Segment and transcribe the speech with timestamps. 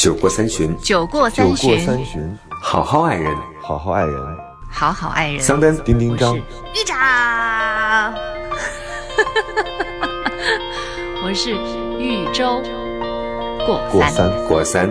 [0.00, 3.36] 酒过三巡，酒过酒过三巡，好好爱人。
[3.60, 4.16] 好好爱人。
[4.70, 5.38] 好好爱人。
[5.38, 6.42] 桑丹丁丁张，玉
[6.86, 8.14] 长，
[11.22, 11.52] 我是
[11.98, 12.62] 豫州
[13.66, 13.78] 过
[14.08, 14.30] 三。
[14.48, 14.90] 过三。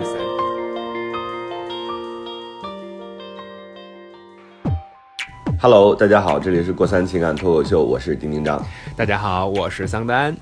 [5.60, 8.64] ，Hello，大家好，这里是过三情感脱口秀，我是丁丁张。
[8.94, 10.32] 大家好，我是桑丹。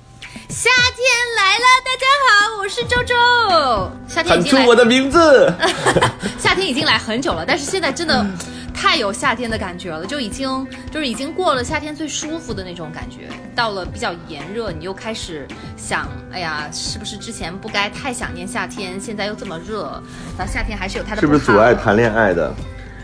[0.51, 0.98] 夏天来了，大家好，
[2.61, 3.15] 我是周周。
[4.09, 5.53] 夏天已经来，喊出我的名字。
[6.39, 8.27] 夏天已经来很久了，但是现在真的
[8.75, 20.03] 太有夏天的感觉了，就已经就是已经过了夏天最舒服的那种感觉，到了比较炎热，你又开始想，哎呀，是不是之前不该太想念夏天，现在又这么热，
[20.37, 22.53] 那夏天还是有它的是不是阻碍谈恋爱的，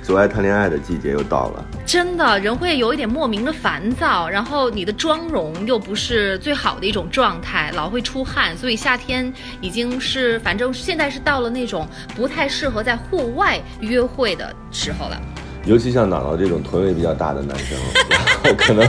[0.05, 1.65] 阻碍谈恋爱的季节又到了？
[1.87, 9.33] 真的人会有一点莫名的烦躁，然后你的妆容又不是最好的一种状态，老会出汗，所以夏天
[9.63, 15.19] 已经是，反正现在是到了那种不太适合在户外约会的时候了。
[15.65, 17.79] 尤其像姥姥这种臀围比较大的男生，
[18.11, 18.87] 然后可能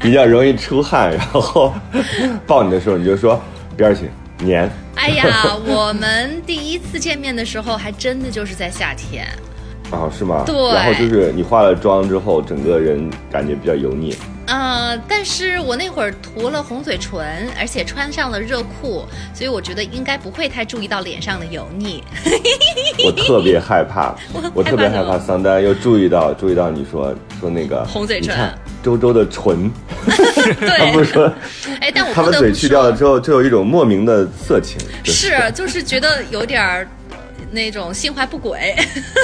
[0.00, 1.72] 比较容易出汗，然后
[2.44, 3.40] 抱你的时候你就说
[3.76, 4.68] 边儿去黏。
[4.96, 9.28] 哎呀，我们第一次见面的时候，还真的就是在夏天。
[9.94, 10.42] 哦，是吗？
[10.46, 14.16] 对然后就是你化了妆之后，整个人感觉比较油腻。
[14.46, 22.04] 呃，但是我那会儿涂了红嘴唇，而且穿上了热裤，所以我觉得应该不会太注意到脸上的油腻。
[23.06, 24.14] 我特别害怕，
[24.52, 28.36] 我特别害怕桑丹又注意到注意到你说说那个红嘴唇
[28.82, 29.70] 周周的唇，
[30.60, 31.32] 他不是，说
[31.80, 34.78] 哎，但我他把嘴去掉了，之后，就有一种莫名的色情。
[35.04, 36.86] 是就是觉得有点儿
[37.54, 38.74] 那种心怀不轨。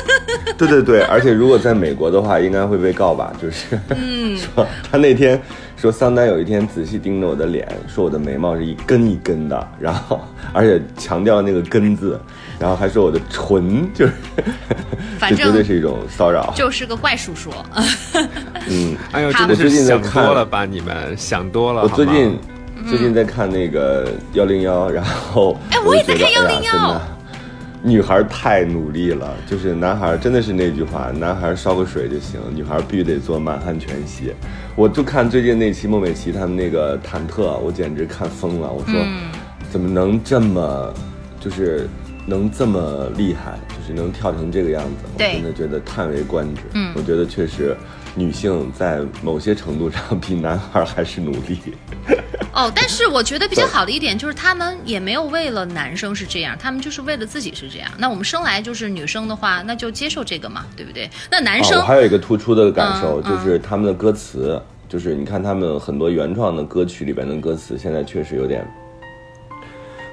[0.57, 3.33] 对对对，而且如果在美国的话，应该会被告吧？
[3.41, 5.41] 就是，嗯 说他那天
[5.77, 10.21] 说桑丹有一天仔细盯着我的脸，说我的眉毛是一根一根的，然后
[10.53, 12.21] 而且强调那个“根”字，
[12.59, 14.13] 然后还说我的唇就是，
[15.19, 16.53] 反正绝对是一种骚扰。
[16.55, 17.51] 就是个怪叔叔。
[18.69, 20.67] 嗯，哎呦，好真的是我最近在想看多了吧？
[20.67, 21.83] 你们想多了。
[21.83, 22.39] 我最近
[22.87, 27.01] 最近在看那个幺零幺，然后哎我也在看就觉得哎呀101真的
[27.83, 34.35] 女孩太努力了，就是男孩真的是那句话，男孩烧个水就行，女孩必须得做满汉全席。
[34.77, 38.71] 我就看最近那期孟美岐他们那个忐忑，我简直看疯了。
[38.71, 39.31] 我说、嗯
[39.71, 40.93] 怎么能这么，
[41.39, 41.89] 就是
[42.27, 46.63] 能这么厉害，就是能跳成这个样子，我真的觉得叹为观止。
[46.75, 47.77] 嗯我觉得确实。
[48.15, 51.59] 女性在某些程度上比男孩还是努力，
[52.53, 57.91] 哦，但是我觉得比较好的一点就是他们也没有为了男生是这样，他们就是为了自己是这样。
[57.99, 61.09] 那我们生来就是女生的话，那就接受这个嘛，对不对？
[61.31, 68.67] 那男啊，生、我还有一个突出的感受，嗯就是他们的歌词，就是你看他们很多原创的歌曲里边的歌词，现在确实有点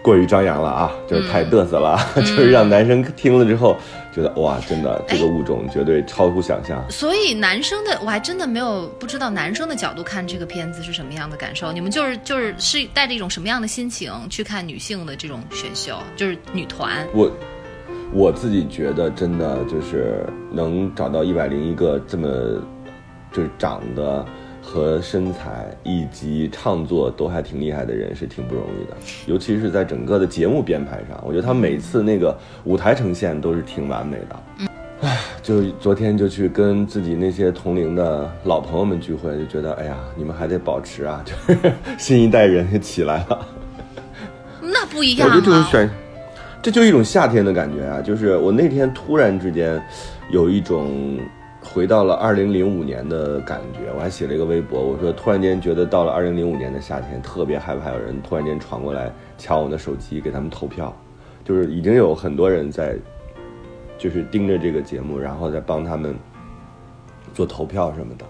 [0.07, 3.75] 过于张扬了啊，就是太嘚瑟了啊， 就是让男生听了之后
[4.16, 6.81] 觉得哇，真的这个物种绝对超乎想象。
[6.90, 11.73] 所以男生的我还真的没有不知道男生的角度看这个片子是什么样的感受。
[11.73, 17.06] 你们就是就是是带着一种什么样的心情去看女性的这种选秀，就是女团？
[17.13, 17.29] 我
[18.13, 22.29] 我自己觉得，真的就是能找到一百零一个这么
[23.34, 24.25] 就是长得
[24.67, 28.97] 和身材以及唱作都还挺厉害的人，是挺不容易的。
[29.25, 34.67] 尤其是在整个的节目编排上，我觉得他每次那个舞台呈现都是挺完美的。
[35.00, 43.47] 唉，就昨天就去跟自己那些同龄的老朋友们聚会，就觉得哎呀，你们还得保持啊，就是 新一代人也起来了。
[44.59, 45.34] 那不一我样啊！
[45.34, 45.89] 觉得这种选，
[46.61, 48.01] 这就一种夏天的感觉啊！
[48.01, 49.81] 就是我那天突然之间
[50.29, 51.17] 有一种
[51.78, 53.94] 回到了二零零五年的感觉。
[53.96, 60.92] 我还写了一个微博，我说突然间觉得到了二零零五年的夏天，特别害怕有人突然间闯过来抢我的手机，给他们投票。
[61.46, 62.96] 就是已经有很多人在，
[63.96, 66.16] 就是盯着这个节目，然后再帮他们
[67.32, 68.26] 做投票什么的。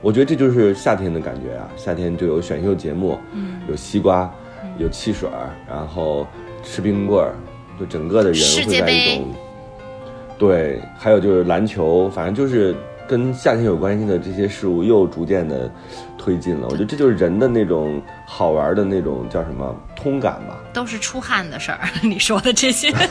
[0.00, 1.68] 我觉得这就是夏天的感觉啊！
[1.76, 4.32] 夏天就有选秀节目，嗯有西瓜，
[4.78, 6.26] 有汽水儿，然后
[6.62, 7.34] 吃冰棍儿，
[7.78, 9.26] 就整个的人会在一种
[10.38, 12.74] 对，还有就是篮球，反正就是
[13.08, 15.70] 跟夏天有关系的这些事物又逐渐的
[16.16, 16.66] 推进了。
[16.68, 22.92] 我觉得这就是人的那种好玩的那种叫什么通感吧，都是出汗的事儿， 你说的这些。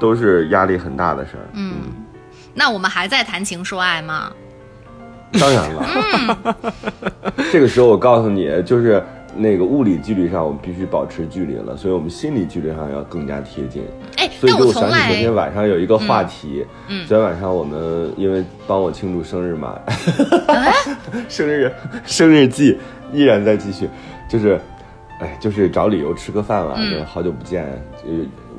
[0.00, 1.44] 都是压力很大的事儿。
[1.54, 1.74] 嗯，
[2.54, 4.30] 那我们还在谈情说爱吗？
[5.38, 6.56] 当然了，
[7.52, 9.02] 这个时候我告诉你，就是
[9.36, 13.82] 那个物理距离上我们必须保持距离了，所以我们心理距离上要更加贴近。
[14.16, 19.78] 哎，所以就我想起昨天晚上有一个话题，嗯嗯昨天晚上我们因为帮我庆祝生日嘛，
[20.48, 20.64] 啊
[21.28, 21.70] 生日
[22.04, 22.78] 生日季
[23.12, 23.88] 依然在继续，
[24.28, 24.58] 就是
[25.20, 26.76] 哎，就是找理由吃个饭嘛，
[27.06, 27.66] 好久不见，
[28.02, 28.08] 就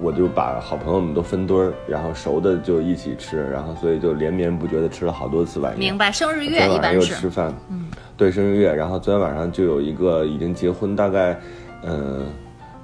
[0.01, 5.79] 我就把好朋友们都分堆儿，然后熟的就一起吃，然后所以就连绵不绝的吃了好多次晚宴。
[5.79, 7.85] 明白，生日月一般是吃饭，嗯，
[8.15, 11.39] 对，生日月，然后昨天晚上就有一个已经结婚大概，
[11.83, 12.25] 嗯、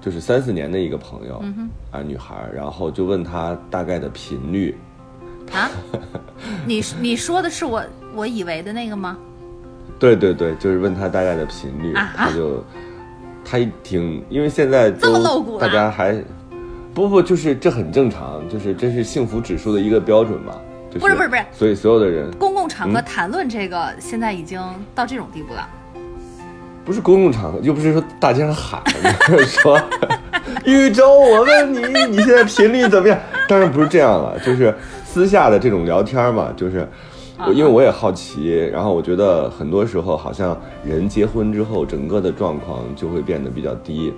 [0.02, 4.76] 就是三四年的一个朋友，嗯啊，女孩儿，然后就问她大概的频率，
[5.52, 5.70] 啊。
[6.68, 7.82] 你你说的是我
[8.14, 9.18] 我以为的那个吗？
[9.98, 12.64] 对对对，就是问她大概的频率，啊她就，
[13.46, 16.14] 她一听，因为现在这么都露骨啊大家还，
[16.95, 20.53] 不不，就是这很正常，就是这是幸福指数的一个标准嘛，
[20.89, 24.62] 就是不是不是不是所以所有的人公共场合嗯谈论这个，现在已经
[24.95, 25.68] 到这种地步了。
[26.86, 28.81] 不是公共场合，又不是说大街上喊，
[29.45, 29.77] 说
[30.63, 33.19] 宇宙，我问你，你现在频率怎么样？
[33.50, 36.88] 当然不是这样了，就是私下的这种聊天嘛，就是
[37.45, 44.13] 我因为我也好奇，然后我觉得很多时候好像人结婚之后，整个的状况就会变得比较低，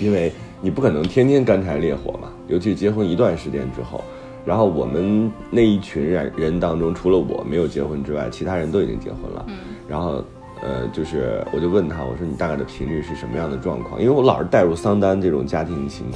[0.00, 4.02] 因为你不可能天天干柴烈火嘛，尤其是结婚一段时间之后。
[4.44, 9.44] 然后我们那一群人人当中，除了我没有结婚之外，其他人都已经结婚了。
[9.48, 9.56] 嗯，
[9.88, 10.24] 然后
[10.62, 14.00] 呃，就是我就问他，我说你大概的频率是什么样的状况？
[14.00, 16.06] 因为我老是带入桑丹这种家庭情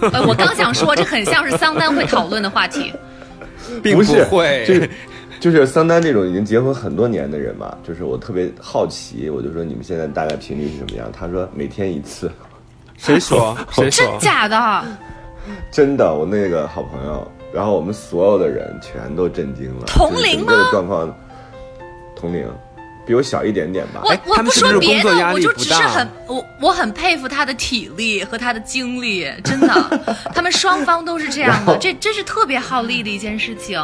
[0.00, 2.92] 况， 呃，我刚想说，这很像是桑丹会讨论的话题。
[3.82, 4.90] 并不是会，就是
[5.40, 11.10] 就是桑丹这种已经结婚很多年的人嘛，就是我特别好奇，我就说你们现在大概频率是什么样？
[11.12, 12.30] 他说每天一次，
[13.00, 14.18] 谁说 谁真说？
[14.20, 14.84] 假的？
[15.70, 21.14] 真的，我那个好朋友，然后我们所有的人全都震惊了，同龄吗状况，
[22.14, 22.46] 同龄，
[23.06, 24.02] 比我小一点点吧。
[24.04, 33.80] 我我不说别的，我就只是很我我很佩服他的体力和他的精力，真的，他们双方都是这样的，这这是特别耗力的一件事情。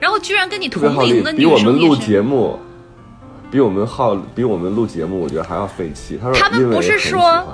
[0.00, 2.58] 然后居然跟你同龄的，女比我们录节目，
[3.50, 6.18] 比我们耗，比我们录节目，我觉得还要费气。
[6.20, 7.44] 他说，他们不是说欢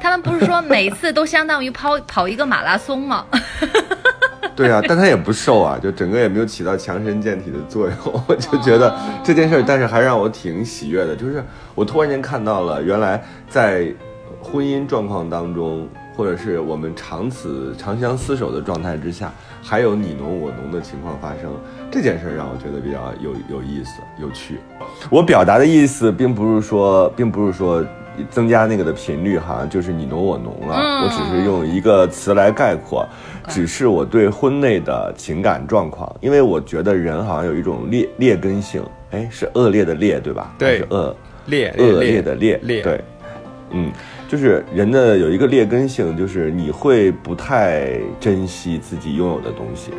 [0.00, 3.24] 他们不是说每次都相当于跑跑一个马拉松吗？
[4.54, 7.96] 对啊，但他也不瘦啊，就整个也没有起到强身健体的作用。
[8.26, 11.44] 我就觉得这件事，但是还让我挺喜悦的，就是
[11.74, 13.92] 我突然间看到了，原来在
[14.40, 19.30] 婚姻状况当中，或者是我们长此长相厮守的状态之下，
[19.62, 21.52] 还有你侬我侬的情况发生，
[21.90, 24.58] 这件事让我觉得比较有有意思、有趣。
[25.10, 27.84] 我表达的意思并不是说，并不是说
[28.30, 30.76] 增加那个的频率哈，就是你侬我侬了。
[30.76, 33.06] 嗯我只是用一个词来概括，
[33.48, 40.54] 只是我对婚内的情感状况，因为我觉得人好像有一种劣劣根性，哎，是恶劣的劣对吧？
[40.58, 41.16] 对是恶
[41.46, 43.00] 劣恶劣的劣，劣对，
[43.70, 43.92] 嗯，
[44.28, 49.92] 就是人的有一个劣根性，就是你会不太珍惜自己拥有的东西。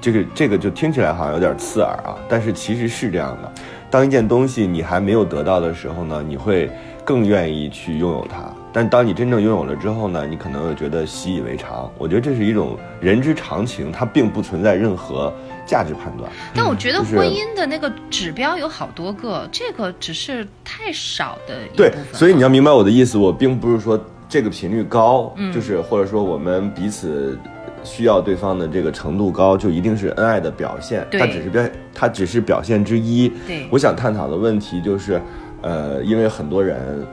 [0.00, 3.50] 这个这个就听起来好像有点刺耳啊，但是其实是这样的。
[3.90, 6.70] 当一件东西你还没有得到的时候呢，你会
[7.06, 8.52] 更愿意去拥有它。
[8.72, 11.90] 但当你真正拥有了之后呢，你可能会觉得习以为常。
[11.96, 15.32] 我觉得这是一种人之常情，它并不存在任何
[15.64, 16.30] 价值判断。
[16.52, 22.18] 但我觉得婚姻的那个指标有好多个，这个只是太少的一部对分，对。
[22.18, 23.98] 所以你要明白我的意思，我并不是说
[24.28, 27.38] 这个频率高，就是或者说我们彼此
[27.82, 31.06] 需要对方的这个程度高，就一定是恩爱的表现。
[31.10, 31.64] 对它只是表，
[31.94, 33.32] 它只是表现之一。
[33.46, 35.22] 对我想探讨的问题就是，
[35.62, 37.06] 呃，因为很多人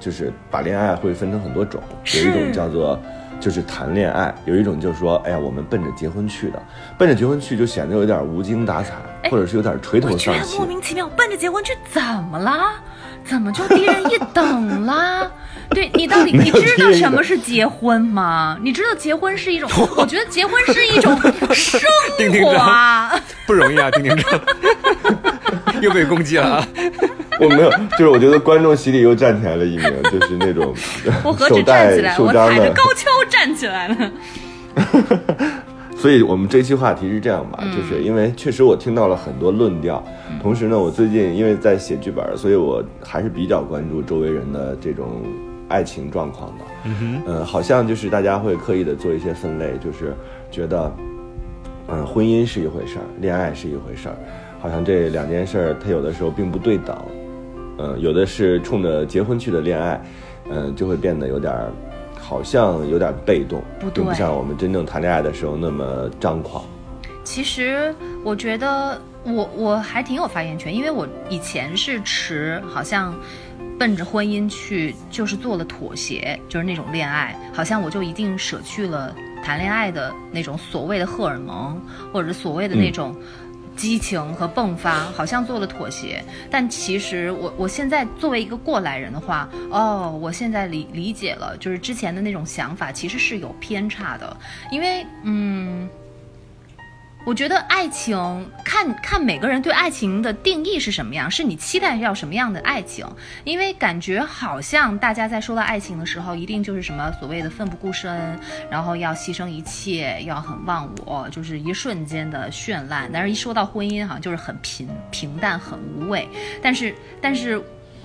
[0.00, 1.82] 就是把恋爱会分成很多种，
[2.14, 2.98] 有一种叫做。
[3.38, 6.62] 就是谈恋爱，有一种就是说，哎呀，我们奔着结婚去的，
[6.96, 10.56] 奔着结婚去就显得有点无精打采，哎或者是有点垂头丧气。
[10.56, 12.76] 莫名其妙，奔着结婚去怎么啦？
[13.26, 15.30] 怎么就低人一等啦？
[15.68, 18.58] 对你到底你知道什么是结婚吗？
[18.62, 21.14] 你知道结婚是一种，我觉得结婚是一种
[21.52, 21.78] 生
[22.16, 23.20] 丁丁活啊。
[23.46, 24.40] 不容易啊，丁丁张
[25.82, 26.68] 又被攻击了啊！
[27.40, 30.74] 我没有，就是我觉得观众席里又站起来了一名，就是那种
[31.22, 32.82] 我何止站手带起来，我袖章的踩着高。
[32.94, 34.10] 跷站起来了。
[35.96, 40.02] 所以我们这期话题是这样吧，嗯就是因为确实我听到了很多论调，
[40.42, 45.22] 同时呢，我最近因为在写剧本，所以我还是比较关注周围人的这种
[45.68, 46.64] 爱情状况的。
[46.84, 46.94] 嗯
[47.26, 50.14] 哼，呃，好像就是大家会刻意的做一些分类，就是
[50.50, 50.94] 觉得，
[51.88, 54.16] 嗯、婚姻是一回事儿，恋爱是一回事儿，
[54.60, 56.94] 好像这两件事儿它有的时候并不对等。
[57.78, 60.00] 嗯，有的是冲着结婚去的恋爱，
[60.50, 61.70] 嗯，就会变得有点儿，
[62.18, 66.64] 好像有点被动，不不像我们真正谈恋爱的时候那么张狂。
[67.22, 73.14] 其实我觉得我我还挺有发言权，因为我以前是持好像
[73.78, 79.14] 奔着婚姻去，就是做了妥协，就是那种恋爱，好像我就一定舍去了
[79.44, 81.80] 谈恋爱的那种所谓的荷尔蒙，
[82.12, 83.14] 或者是所谓的那种。
[83.76, 86.24] 激情和迸发，好像做了妥协。
[86.50, 94.36] 但其实我我现在作为一个过来人的话，哦，我现在理理解了，就是之前的那种想法其实是有偏差的，
[94.70, 95.88] 因为嗯。
[97.26, 98.16] 我觉得爱情
[98.64, 103.04] 看看每个人对爱情的定义是什么样，是你期待要什么样的爱情？
[103.42, 108.38] 因为感觉好像大家在说到爱情的时候，一定就是什么所谓的奋不顾身，
[108.70, 113.10] 然后要牺牲一切，要很忘我，就是一瞬间的绚烂。
[113.12, 116.28] 但是，一说到婚姻，好像就是很平平淡，很无味。
[116.62, 117.60] 但是，但是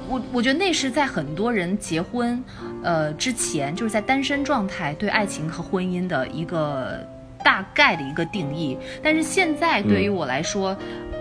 [0.07, 2.43] 我我觉得那是在很多人结婚，
[2.83, 7.07] 呃之前，就是在单身状态对爱情和婚姻的一个。
[7.43, 10.75] 大概的一个定义，但是现在对于我来说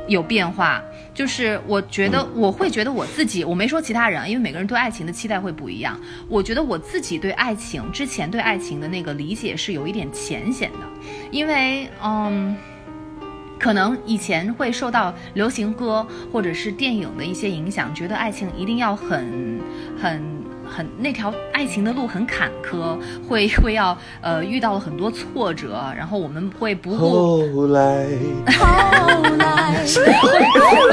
[0.09, 0.83] 有变化，
[1.15, 5.99] 就是我觉得我会觉得我自己，我没说其他人，因为每个人对爱情的期待会不一样。
[6.29, 10.79] 我觉得我自己对爱情之前对爱情的那个理解是有一点浅显的，
[11.31, 12.57] 因为嗯，
[13.59, 19.61] 可能以前会受到流行歌或者是电影的一些影响，觉得爱情一定要很
[20.01, 20.60] 很。
[20.71, 22.97] 很那条爱情的路很坎坷，
[23.29, 28.07] 会会要呃遇到了很多挫折，然后我们会不顾后来，
[28.55, 29.83] 后来，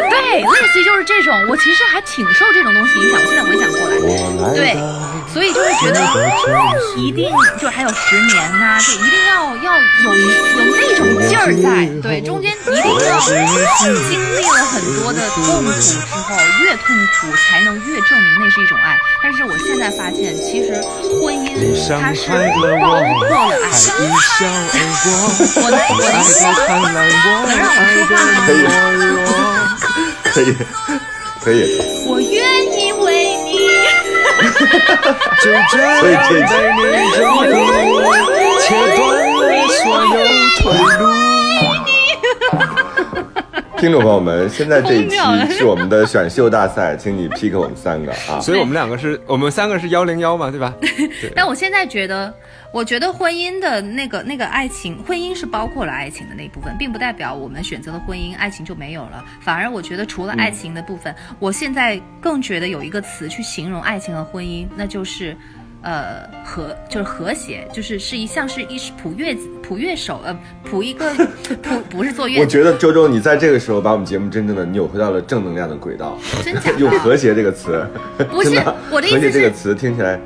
[0.10, 4.74] 对，类似于就是这种，我其实还挺受这种东西影响，我现在回想过来，对，
[5.32, 6.02] 所以就是觉得
[6.98, 7.30] 一定
[7.60, 13.20] 就还有十年呐，就一定要要有有那种劲儿在，对，中间一定要
[14.10, 19.56] 经历了很多的痛苦之后，越痛苦才能越证明那是一种爱，但是我。
[19.68, 20.82] 现在发现，其实
[21.22, 21.48] 婚姻
[22.00, 22.34] 它是包
[22.80, 23.66] 括了爱。
[25.56, 26.98] 我来，我能让我说话吗？
[30.24, 30.44] 可以，
[31.44, 31.60] 可以。
[32.08, 32.34] 我愿
[32.80, 33.06] 意为
[33.44, 33.48] 你。
[35.42, 35.76] 所以这
[38.62, 38.98] 切断
[39.38, 40.16] 了所有
[40.58, 40.64] 退
[40.98, 41.02] 路。
[43.78, 45.16] 听众朋友们， 现在这一期
[45.52, 48.40] 是我们的选秀大赛，请你 pick 我们三个啊！
[48.42, 50.74] 所以我们两个是我们三个是幺零幺嘛，对吧？
[51.36, 52.34] 但我现在觉得，
[52.72, 59.24] 我觉得婚姻的那个那个爱情，婚姻是包括了爱情的那一部分，并不代表我们选择了婚姻，爱情就没有了。
[59.42, 65.36] 反而我觉得，除了爱情的部分，我现在更觉得有一个词去形容爱情和婚姻，那就是。
[65.84, 71.14] 呃，和就是和谐，就是是一像是一谱乐子谱乐手，呃，谱一个
[71.62, 72.42] 谱不是做乐。
[72.42, 76.18] 我觉得周周，你在这个时候把我们节目真正的扭回到了正能量的轨道。
[76.44, 76.72] 真假？
[76.78, 77.88] 用和谐这个词，
[78.30, 80.20] 不是我的意思是这个词听起来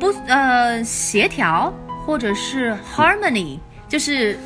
[0.00, 1.72] 不呃协调，
[2.06, 4.38] 或者是 harmony，就是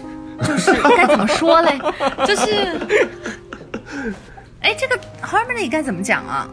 [0.42, 1.78] 就是该怎么说嘞？
[2.26, 2.80] 就是
[4.60, 6.48] 哎，这个 harmony 该怎么讲啊？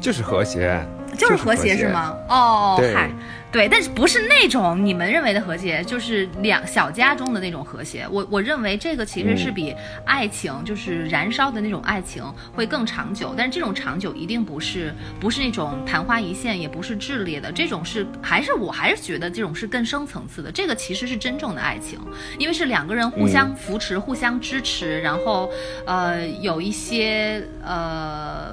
[0.00, 0.80] 就是和谐。
[1.18, 2.16] 就是和谐是吗？
[2.28, 3.10] 哦，嗨，
[3.50, 8.06] 对，但是不是那种你们认为的和谐，就是两小家中的那种和谐。
[8.10, 20.50] 我我认为这个其实是比爱情就是燃烧的那种爱情会更长久，但是这种长久一定不是不是那种昙花一现，也不是炽烈的，这种是还是我还是觉得这种是更深层次的。
[20.50, 22.00] 这个其实是真正的爱情，
[22.38, 25.50] 因为是两个人互相扶持、互相支持，然后
[25.86, 28.52] 呃有一些呃。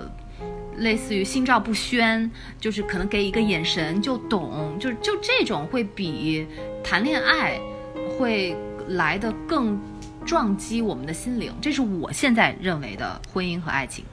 [0.80, 6.46] 类似于心照不宣，就是可能给一个眼神就懂，就就这种会比
[6.84, 7.60] 谈恋爱
[8.18, 8.56] 会
[8.90, 9.80] 来的更
[10.26, 14.04] 撞击我们的心灵，这是我现在认为的婚姻和爱情。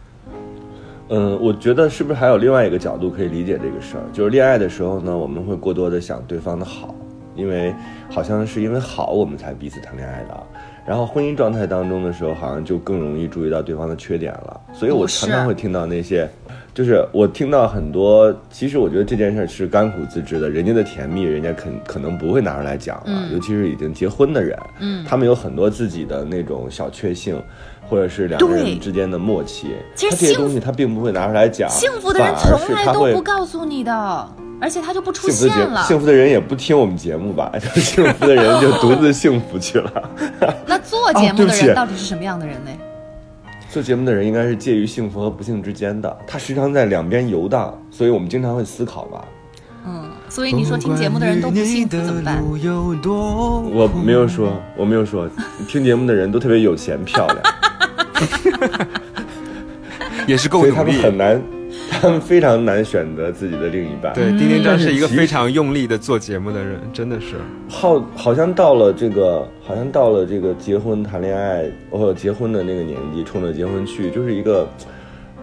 [1.09, 4.05] 嗯，我觉得是不是还有另外一个角度可以理解这个事儿？
[4.13, 6.93] 就是恋爱的时候呢，我们会过多的想对方的好，
[7.37, 7.73] 因为
[8.11, 10.47] 好像是因为好我们才彼此谈恋爱的。
[10.87, 14.61] 然后婚姻状态当中的时候，好像就更容易注意到对方的缺点了。
[14.73, 16.29] 所以我常常会听到那些。
[16.73, 20.51] 就是我听到很多，其实我觉得这件事是甘苦自知的。
[20.51, 27.43] 人家的甜蜜，人家肯可能不会拿出来讲了，尤其是已经结婚的人，嗯，他们有很多自己的那种小确幸，
[27.89, 31.69] 或者是两个人之间的默契，其实这些东西他并不会拿出来讲。
[31.71, 34.29] 幸福的人从来都不告诉你的，
[34.61, 35.83] 而且他就不出现了。
[35.85, 37.53] 幸福的人也不听我们节目吧？
[37.77, 40.11] 幸福的人就独自幸福去了。
[40.67, 42.71] 那做节目的人到底是什么样的人呢？
[43.71, 49.25] 做节目的人应该是介于幸福和不幸之间的，他时常在两边游荡，所以我们经常会思考吧。
[49.89, 52.43] 嗯，所以你说听节目的人都不幸福怎么办？
[52.43, 55.29] 我没有说，我没有说，
[55.69, 57.39] 听节目的人都特别有钱漂亮，
[60.27, 61.41] 也是够努力，很难。
[61.89, 64.13] 他们非常难选择自己的另一半。
[64.13, 67.37] 对，丁丁章是一个非常用力的做节目的人，真的是。
[67.69, 74.69] 好，好像到了这个，好像到了这个结婚谈恋爱哦结婚的那个年纪，冲着结婚去，就是一个，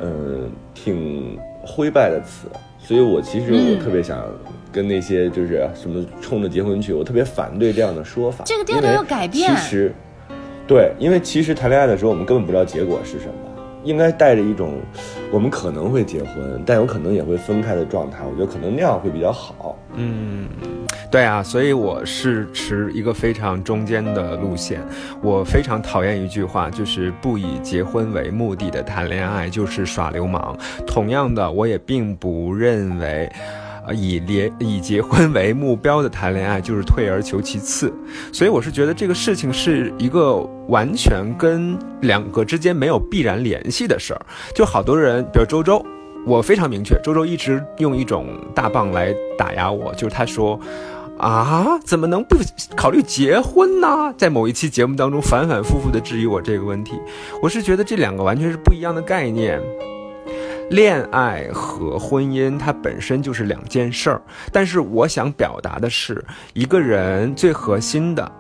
[0.02, 2.48] 嗯，挺灰败的词。
[2.78, 4.22] 所以我其实我特别想
[4.72, 8.44] 跟那些就是什么冲着结婚去，我特别反对这样的说法。
[8.46, 9.56] 这个调调要改变。
[9.56, 9.94] 其实，
[10.68, 13.34] 对，因为其实谈恋爱的时候，我们根本不知道结果是什么，
[13.84, 14.80] 应该带着一种
[15.32, 18.20] 我们可能会结婚，但有可能也会分开的状态。
[18.26, 19.78] 我觉得可能那样会比较好。
[19.96, 20.48] 嗯，
[21.12, 24.80] 对啊，所以我是持一个非常中间的路线。
[25.22, 30.58] 我非常讨厌一句话，就是不以结婚为目的的谈恋爱就是耍流氓。
[30.88, 33.30] 同样的，我也并不认为，
[33.86, 37.94] 啊，以联以结婚为目标的谈恋爱就是退而求其次。
[38.32, 40.38] 所以我是觉得这个事情是一个
[40.68, 44.26] 完全跟两个之间没有必然联系的事儿。
[44.56, 45.86] 就好多人，比如周周。
[46.26, 50.58] 我非常明确，周周一直用一种大棒来打压我，就是他说，
[51.18, 52.38] 啊，怎么能不
[52.78, 54.14] 考虑结婚呢？
[54.18, 56.94] 在某一期节目当中反反复复的质疑我这个问题，
[57.42, 59.60] 我是觉得这两个完全是不一样的概念，
[60.70, 68.32] 恋爱和婚姻它本身就是两件事儿，但是我想表达的是，一个人最核心的。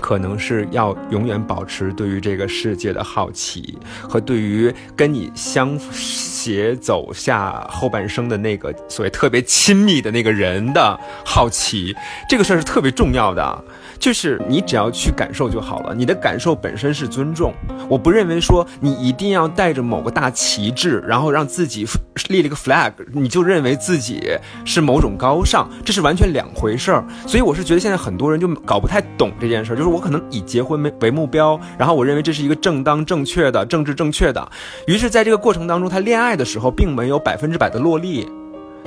[0.00, 11.94] 可能是要永远保持对于这个世界的好奇，和对于跟你相携走下后半生的那个所谓特别亲密的那个人的好奇，
[12.28, 13.64] 这个事儿是特别重要的。
[13.98, 17.50] 就是你只要去感受就好了，你的感受本身是尊重。
[17.88, 21.86] 我不认为说你一定要带着某个大旗帜，然后让自己
[22.28, 24.36] 立了一个 flag，你就认为自己
[24.66, 27.02] 是某种高尚，这是完全两回事儿。
[27.26, 34.50] 所以我是觉得现在很多人就搞不太懂这件事儿，就我可能以结婚为为目标，然后我认为这是一个正当正确的政治正确的，
[34.86, 38.28] 于是在这个过程当中，他恋爱的时候并没有百分之百的落力。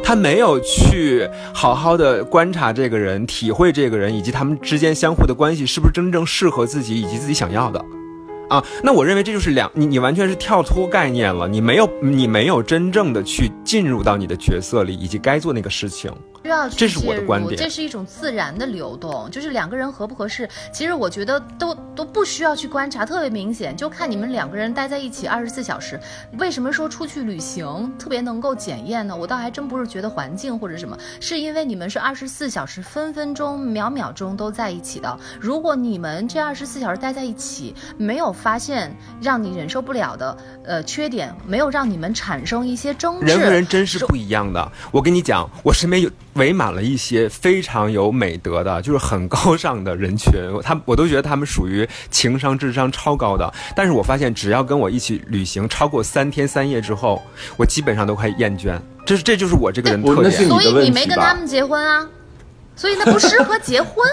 [0.01, 7.83] 他没有去好好的观察这个人，体会这个人，以及他们之间相互的关系是不是真正适合自己以及自己想要的，
[8.49, 16.09] 啊，那我认为这就是两你你完全是跳脱概念了，你没有你没有真正的去进入到你的角色里以及该做那个事情。
[16.43, 25.99] 需要这是我的观点，这是一种自然的流动，就是两个人合不合适，其实我觉得都都不需要去观察，特别明显，就看你们两个人待在一起二十四小时。
[26.37, 29.15] 为什么说出去旅行特别能够检验呢？
[29.15, 35.19] 我倒还真不是觉得环境或者什么，是因为你们是二十四小时分分钟秒秒钟都在一起的。
[35.39, 44.71] 如果你们这二十四小时待在一起，没有发现让你忍受不了的呃缺点，没有让你们产生一些争执，人和人真是不一样的。
[44.91, 46.09] 我跟你讲，我身边有。
[46.33, 50.31] 围满了一些非常有美德的，就是很高尚的人群，
[50.63, 53.51] 他我都觉得他们属于情商、智商超高的。
[53.75, 57.21] 但是我发现，只要跟我一起旅行超过三天三夜之后，
[57.57, 58.79] 我基本上都快厌倦。
[59.05, 60.47] 这是这就是我这个人特点。
[60.47, 62.07] 所以你没跟他们结婚啊？
[62.75, 64.05] 所以那不适合结婚。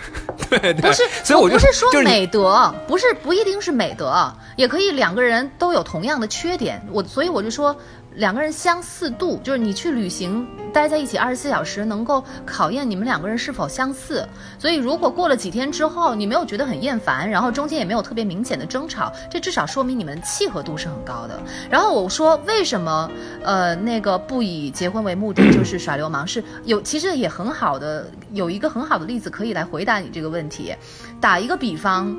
[0.48, 6.82] 对，不是，所以我就不是说美德，不是不一定是美德，也可以两个人都有同样的缺点。
[6.90, 7.76] 我所以我就说。
[8.16, 14.26] 两个人相似度，就是你去旅行待在一起二十四小时，能够考验你们两个人是否相似。
[14.58, 21.40] 所以，如果过了几天之后，你没有觉得很厌烦，然后中间也没有特别明显的争吵，这至少说明你们契合度是很高的。
[21.70, 23.08] 然后我说，为什么
[23.44, 26.26] 呃那个不以结婚为目的就是耍流氓？
[26.26, 30.74] 是有其实也很好的有一个很好的例子可以来回答你这个问题。
[31.20, 32.14] 打一个比方，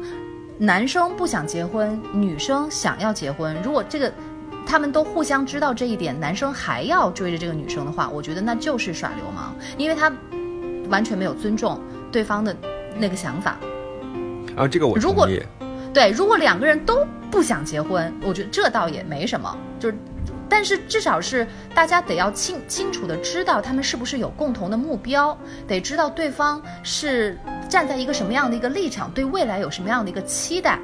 [0.58, 4.12] 男生不想结婚，女生想要结婚，如果这个。
[4.66, 10.12] 他们都互相知道这一点，男生还要追着这个女生的话，我觉得那就是耍流氓，因为他
[10.90, 12.56] 完全没有尊重对方的
[12.98, 13.58] 那个想法。
[14.56, 15.28] 啊，这个我如果
[15.94, 19.96] 对，如果两个人都不想结婚，我觉得这倒也没什么，就是，
[20.48, 30.80] 但是至少是大家得要清清楚的知道他们是不是有共同的目标，得知道对方是站在一个什么样的一个立场，对未来有什么样的一个期待。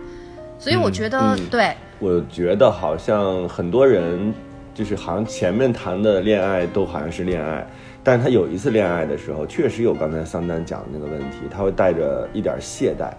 [0.60, 4.34] 所以我觉得，对，我觉得好像很多人
[4.74, 7.66] 就是好像前面谈的恋爱都好像是恋爱，
[8.04, 13.12] 但是他有一次恋爱的时候，确实有刚才桑丹讲的那个问题，他会带着一点懈怠，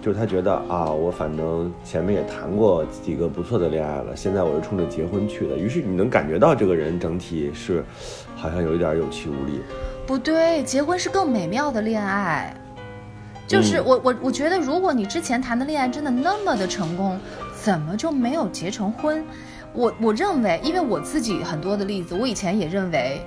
[0.00, 7.84] 就是他觉得啊，我反正前面也谈过几个不错的恋爱了，现在我是冲着结婚去的，于是你能感觉到这个人整体是
[8.36, 9.60] 好像有一点有气无力。
[10.06, 12.54] 不对，结婚是更美妙的恋爱。
[13.48, 17.18] 就是我我我觉得，如果你之前谈的恋爱真的那么的成功，
[17.60, 19.24] 怎么就没有结成婚？
[19.72, 23.22] 我我认为，因为我自己很多的例子，我以前也认为，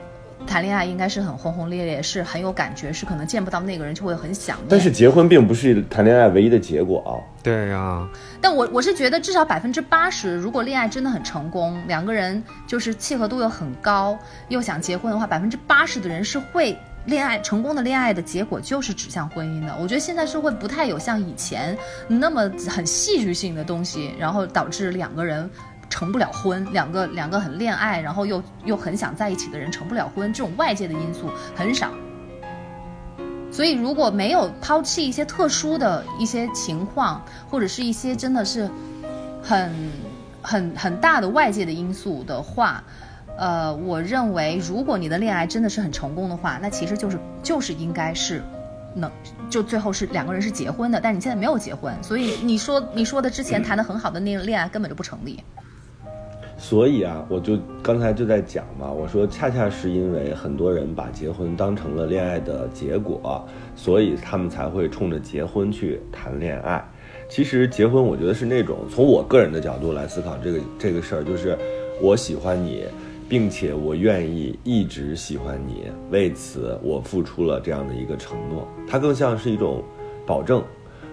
[0.46, 4.68] 谈恋爱应该是很轰轰烈烈，是很有感觉，是可能见不到那个人就会很想念。
[4.70, 7.18] 但是结婚并不是谈恋爱唯一的结果啊。
[7.42, 8.08] 对呀。
[8.40, 14.18] 但我我是觉得，至少百分之八十，如果恋爱真的很成功，两个人就是契合度又很高，
[14.50, 16.78] 又想结婚的话，百分之八十的人是会。
[17.06, 19.76] 恋爱成功的恋爱的结果就是指向婚姻的。
[19.82, 25.50] 我觉得现在社会不太有像以前那么很戏剧性的东西，然后导致两个人
[25.90, 31.92] 成不了婚，两个两个很恋爱，然后又又很想在一起的人成不了婚，这种外界的因素很少。
[33.52, 38.70] 所以如果没有抛弃一些特殊的一些情况，或者是一些真的是
[39.44, 39.74] 很
[40.42, 42.82] 很很大的外界的因素的话，
[43.38, 48.42] 呃，我认为如果你的恋爱真的是很成功的话，那其实就是就是应该是。
[48.94, 49.10] 能
[49.50, 55.42] 就最后是两个人是结婚的，但你现在没有结婚，所以你说你说的之前谈的很好的那个恋爱根本就不成立。
[56.58, 66.84] 所以啊，我就刚才就在讲嘛，我说恰恰是因为很多人把结婚当成了恋爱的结果，所以他们才会冲着结婚去谈恋爱。
[67.30, 71.58] 其实结婚，我觉得是那种从我个人的角度来思考这个这个事儿，就是
[72.02, 72.84] 我喜欢你，
[73.32, 78.68] 并且我愿意一直喜欢你，为此我付出了这样的一个承诺。
[78.86, 79.82] 它更像是一种
[80.28, 80.62] 保证，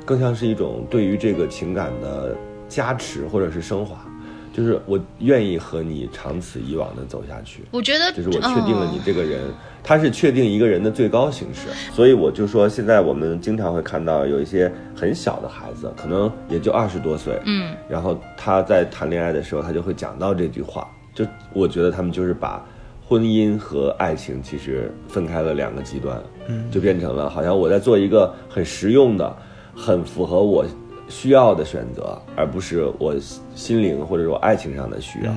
[0.05, 2.37] 更像是一种对于这个情感的
[2.69, 4.05] 加持或者是升华。
[4.53, 7.63] 就是我愿意和你长此以往的走下去。
[7.71, 9.41] 我觉得，就是我确定了你这个人，
[9.85, 11.69] 他是确定一个人的最高形式。
[11.93, 20.91] 所以我就说，现在我们经常会看到有一些很小的孩子，可能也就二十多岁，嗯，然后他在谈恋爱的时候，他就会讲到这句话。
[21.19, 22.65] 就我觉得他们就是把
[23.05, 29.37] 婚姻和爱情其实分开了两个极端，嗯，就变成了好像我在做一个很实用的、
[29.75, 30.65] 很符合我。
[31.11, 33.17] 需要的选择，而不是我
[33.55, 35.33] 心灵或者我爱情上的需要。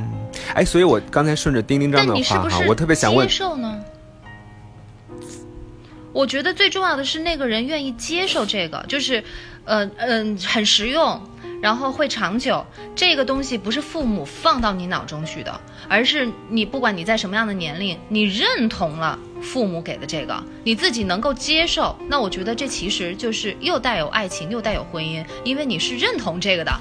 [0.54, 3.82] 哎，所以我刚才顺着丁丁章的话哈，我特别想问，接受呢？
[6.12, 9.24] 我觉得最重要的是那个人愿意接受这个，就是，
[9.63, 11.17] 呃嗯，很实用。
[11.62, 26.71] 然后会长久，这个东西不是父母放到你脑中去的，而是你不管你在什么样的年龄，你认同了父母给的这个，你自己能够接受，那我觉得这其实就是又带有爱情又带有婚姻，因为你是认同这个的。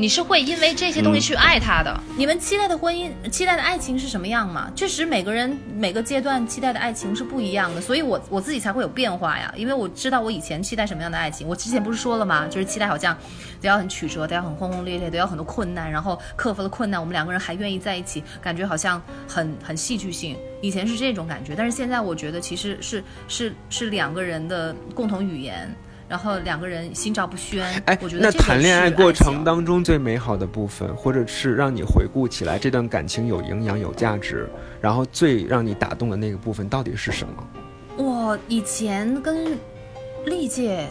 [0.00, 2.00] 你是会因为这些东西去爱他的？
[2.16, 4.70] 你们期待的婚姻、期待的爱情是什么样嘛？
[4.76, 9.52] 确实，每个人每个阶段期待的爱情是不一样的，所以我我自己才会有变化呀。
[9.56, 12.46] 因为我知道我以前期待什么样的爱情，我之前不是说了吗？
[12.46, 13.12] 就是期待好像
[13.60, 20.36] 都要很曲折，都要很轰轰烈烈，都要很多困难，然后克服了困难，我们两个人还愿意在一起，感觉好像很很戏剧性。
[20.62, 25.68] 以前是这种感觉，但是现在我觉得其实是是是两个人的共同语言。
[26.08, 34.48] 然后两个人心照不宣，哎，我觉得那谈恋爱过程当中最美好的部分，或者是让你回顾起来这段感情有营养、有价值，
[34.80, 37.46] 然后最让你打动的那个部分到底是什么？
[37.98, 39.58] 我以前跟
[40.24, 40.88] 历届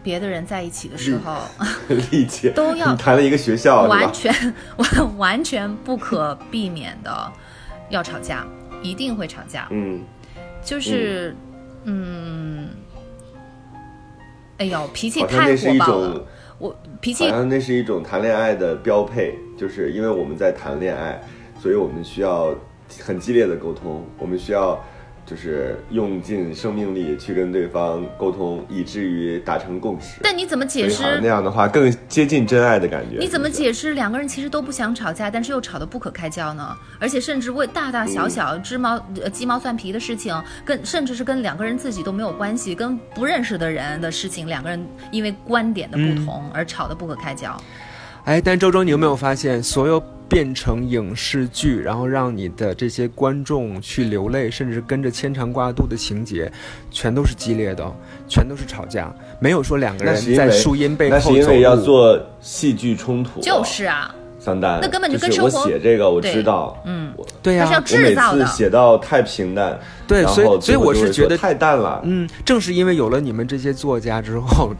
[0.00, 1.42] 别的人在一起的时候，
[2.12, 7.32] 历届都要谈了一个学校，完全完 完全不可避免的
[7.88, 8.46] 要吵架，
[8.80, 9.66] 一定会吵架。
[9.70, 10.00] 嗯，
[10.64, 11.34] 就是
[11.82, 12.68] 嗯。
[14.58, 16.26] 哎呦，脾气太火爆了！
[16.58, 21.20] 我脾气好像那是一种谈恋爱的标配，就是因为我们在谈恋爱，
[21.60, 22.54] 所以我们需要
[23.00, 24.82] 很激烈的沟通，我们需要。
[25.24, 30.18] 就是用尽生命力去跟对方沟通，以至于达成共识。
[30.22, 33.18] 但你怎么解释那样的话更接近真爱的感觉？
[33.18, 36.76] 你怎么解释两个人其实都不想吵架，但是又吵得不可开交呢？
[36.98, 47.56] 而且甚至为大大小小鸡毛呃鸡毛蒜皮的事情，跟甚至是跟两个人自己都没有关系，跟不认识的人的事情，两个人因为观点的不同而吵得不可开交。
[48.24, 50.02] 哎，但周周，你有没有发现所有？
[50.32, 56.50] 变成影视剧，然后让你的这些观众去流泪，甚至跟着牵肠挂肚的情节，
[56.90, 57.84] 全都是激烈的，
[58.26, 61.16] 全都是吵架，没有说两个人在树荫背后。
[61.16, 63.42] 那是因为要做戏剧冲突。
[63.42, 65.60] 就是啊，桑丹，那根本就跟生活。
[65.60, 68.46] 我写这个，我知道，嗯，对呀，是要制造的。
[68.46, 72.00] 写到太平淡，对，所以所以我是觉得太淡了。
[72.04, 74.72] 嗯，正是因为有了你们这些作家之后，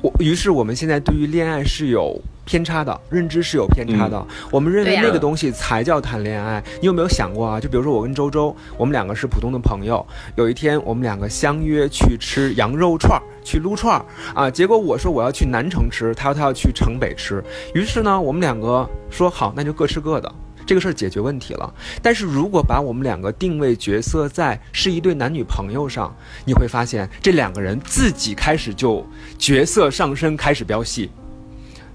[0.00, 2.18] 我于是我们现在对于恋爱是有。
[2.44, 6.62] 偏差的认知是有偏差的，我们认为那个东西才叫谈恋爱。
[6.80, 7.60] 你有没有想过啊？
[7.60, 10.04] 就比如说我跟周周，我们两个是普通的朋友，
[10.36, 14.04] 有一天我们两个相约去吃羊肉串儿，去撸串儿
[14.34, 14.50] 啊。
[14.50, 17.42] 结果我说我要去南城吃，他说他要去城北吃。
[17.74, 20.32] 于是呢，我们两个说好，那就各吃各的，
[20.66, 21.72] 这个事儿解决问题了。
[22.02, 29.06] 但是如果把我们两个定位角色在是一对男女朋友上，你会发现这两个人自己开始就
[29.38, 31.10] 角色上升，开始飙戏。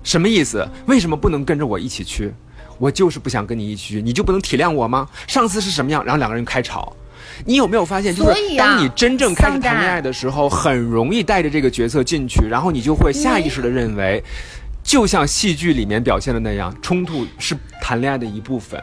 [0.04, 0.68] 什么意思？
[0.86, 2.34] 为什么不能跟着我一起去？
[2.78, 5.08] 我就是不想跟你一起去，你就不能体谅我吗？
[5.28, 6.04] 上次是什么样？
[6.06, 6.94] 然后两个人开吵。
[7.46, 14.24] 你有没有发现，就是当你真正开始谈恋爱的时候，很容易带着这个角色进去，然后你就会下意识的认为，
[14.84, 18.82] 就像戏剧里面表现的那样，冲突是谈恋爱的一部分。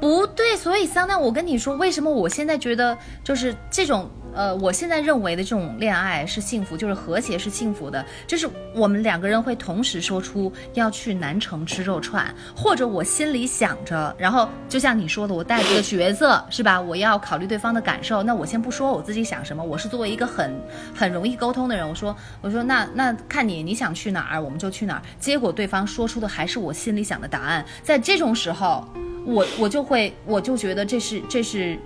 [0.00, 4.08] 不对，所以桑丹，我跟你说，为什么我现在觉得就是这种。
[4.38, 16.80] 呃，我现在认为的这种恋爱是幸福，就是和谐是幸福的，就是我们两个人会同时说出要去南城吃肉串，或者我心里想着，然后就像你说的，我带着个角色是吧？
[16.80, 20.54] 我要考虑对方的感受，那我先不说我自己想什么，我是作为一个很
[20.94, 25.02] 很容易沟通的人，我说我说那那看你你想去哪儿，我们就去哪儿。
[25.18, 28.86] 结果对方说出的还是我心里想的答案，在这种时候，
[29.24, 31.76] 我我就会我就觉得这是这是。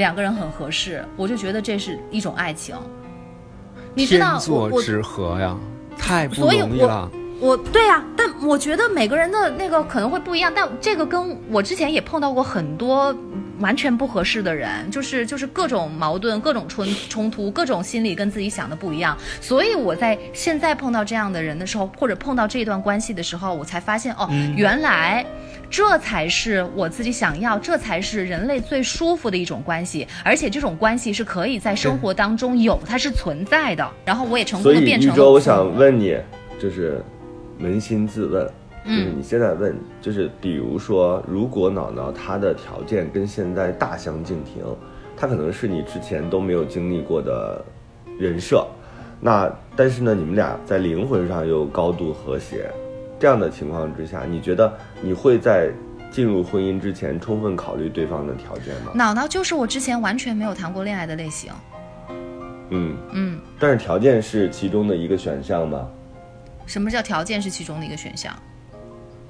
[0.00, 2.74] 两个人很合适，我就觉得这是一种爱情。
[3.92, 5.54] 你知道，天作之合呀，
[5.98, 7.10] 太不容易了。
[7.38, 10.50] 我对呀，但我觉得每个人的那个可能会不一样。
[10.56, 13.14] 但这个跟我之前也碰到过很多
[13.60, 19.16] 完全不合适的人，就是就是各种矛盾、各种冲冲突、各种心理跟自己想的不一样。
[19.40, 25.24] 所以我在现在碰到这样的人的时候，或者碰到这段关系的时候，我才发现哦，原来。
[25.72, 33.88] 这才是我自己想要，这才是人类最舒服的一种关系，而且这种关系是可以在生活当中有，它是存在的。
[34.04, 35.14] 然后我也成功的变成。
[35.14, 36.16] 所以，周，我想问你，
[36.60, 37.00] 就是
[37.60, 38.50] 扪心自问，
[38.84, 44.64] 就是你现在问，就是比如说，如果脑脑他的条件跟现在大相径庭，
[45.16, 47.62] 他可能是你之前都没有经历过的
[48.18, 48.66] 人设，
[49.20, 52.70] 那但是呢，你们俩在灵魂上又高度和谐。
[53.18, 55.70] 这样的情况之下，你觉得你会在
[56.10, 58.92] 进入婚姻之前充分考虑对方的条件吗？
[58.94, 61.52] 脑脑就是我之前完全没有谈过恋爱的类型。
[62.70, 65.86] 嗯嗯，但是条件是其中的一个选项吗？
[66.64, 68.34] 什么叫条件是其中的一个选项？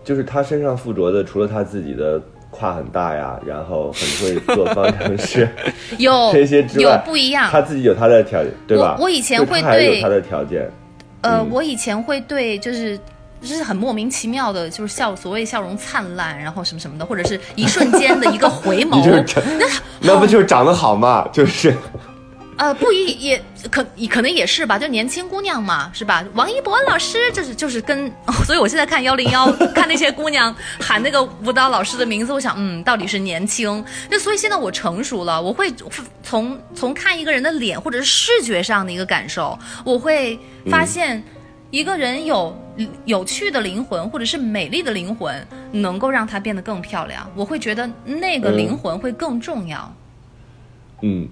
[0.04, 5.48] 就是他身上附着的，除了他自己的胯很大呀，然后很会做方程式，
[5.98, 7.48] 有这些之外，有不一样。
[7.50, 8.96] 他自己有他的条件，对吧？
[9.00, 10.70] 我以前会对他的条件。
[11.22, 12.98] 呃，我以前会对就是。
[13.42, 19.02] 就是很莫名其妙的，就是笑，所谓笑容灿烂，然后什么什么的，或者是一瞬间的一个回眸，
[19.58, 19.66] 那
[20.00, 21.26] 那不就是长得好嘛？
[21.32, 21.74] 就是，
[22.60, 26.22] 呃，不一也可可能也是吧，就年轻姑娘嘛，是吧？
[26.34, 28.12] 王一博老师就是就是跟，
[28.44, 33.82] 所以我现在看幺零幺，看那些姑娘喊那个舞蹈老师的名字，我想，嗯，到底是年轻。
[34.10, 35.72] 那所以现在我成熟了，我会
[36.22, 40.38] 从从看一个人的脸或者是视觉上的一个感受，我会
[40.70, 41.22] 发现。
[41.72, 42.52] 一个人有
[43.04, 45.32] 有趣的灵魂，或者是美丽的灵魂，
[45.70, 47.30] 能够让他变得更漂亮。
[47.36, 49.94] 我会觉得那个灵魂会更重要。
[51.02, 51.28] 嗯，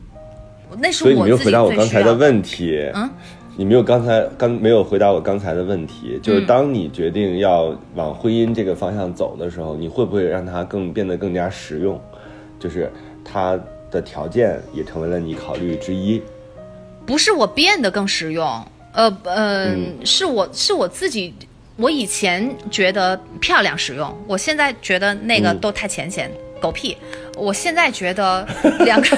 [0.78, 2.90] 那是所以你没有回答我刚才的问题。
[2.94, 3.08] 嗯，
[3.56, 12.00] 你没有刚才刚没有回答我刚才的问题，就是当你决定要往婚姻这个方向走的时候，你会不会让他更变得更加实用？
[12.60, 12.90] 就是
[13.24, 13.58] 他
[13.90, 16.22] 的条件也成为了你考虑之一。
[17.06, 18.46] 不是我变得更实用。
[18.92, 21.32] 呃呃，是我是我自己，
[21.76, 26.96] 我以前觉得漂亮实用，我现在觉得那个都太浅显，狗屁。
[27.36, 28.46] 我现在觉得
[28.84, 29.16] 两个，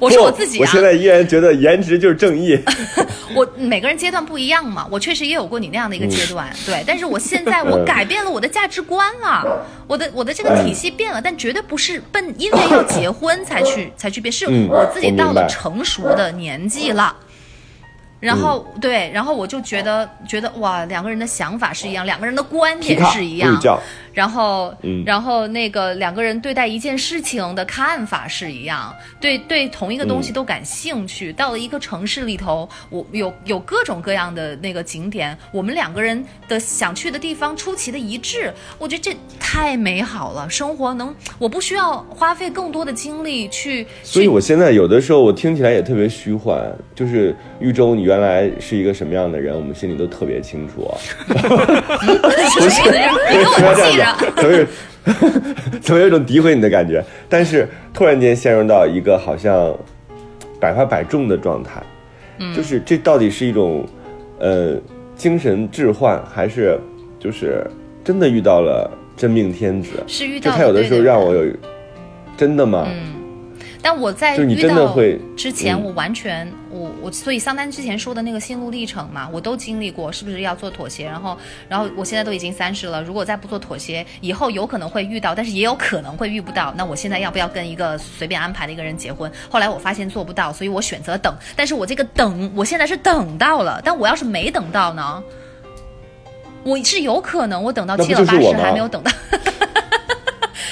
[0.00, 2.58] 我说我自己啊，我现在依然觉得颜值就是正义。
[3.34, 6.84] 我每个人阶段不一样嘛，我确实也有过你那样的一个阶段，对。
[6.86, 17.16] 但是我现在我改变了我的价值观了，我的我的这个体系变了，但绝对不是奔因为要结婚才去 才去变，是我自己到了成熟的年纪了。
[18.20, 23.60] 然后对，然后我就觉得觉得哇，两个人的想法是一样，两个人的观点是一样。
[24.14, 24.72] 然后，
[25.04, 31.32] 然后那个两个人对待一件事情的看法是一样，对对同一个东西都感兴趣。
[31.32, 40.48] 到了一个城市里头，我有有各种各样的那个景点，我们两个人的想去的地方出奇的一致，我觉得这太美好了。
[40.48, 43.86] 生活能，我不需要花费更多的精力去。
[44.04, 46.62] 所以我现在有的时候我听起来也特别虚幻，
[46.94, 50.88] 就是玉州，你原来是一个什么样的人，我们心里都特别清楚。
[51.26, 54.03] 不是，你跟我记着。
[54.36, 54.66] 怎么有，
[55.80, 57.04] 怎么有一种诋毁你的感觉？
[57.28, 59.76] 但是突然间陷入到一个好像
[60.60, 61.82] 百发百中的状态，
[62.54, 63.86] 就是这到底是一种
[64.38, 64.76] 呃
[65.16, 66.78] 精神置换，还是
[67.18, 67.64] 就是
[68.02, 69.90] 真的遇到了真命天子？
[70.06, 71.44] 是遇到他有的时候让我有
[72.36, 72.88] 真的吗？
[73.84, 74.96] 但我在遇到
[75.36, 81.04] 之前，我完全我我所以桑丹之前说的那个心路历程嘛，我都经历过，是不是要做妥协？
[81.04, 81.36] 然后
[81.68, 86.72] 然后我现在都已经三十了，如果再不做妥协，以后有可能会遇到，但是也有可能会遇不到。
[86.74, 89.30] 那我现在要不要跟一个随便安排的一个人结婚？
[89.50, 91.34] 后来我发现做不到，所以我选择等。
[91.54, 95.22] 但是我这个等，我现在是等到了，但我要是没等到呢？
[96.64, 99.12] 我是有可能我等到七老八十还没有等到。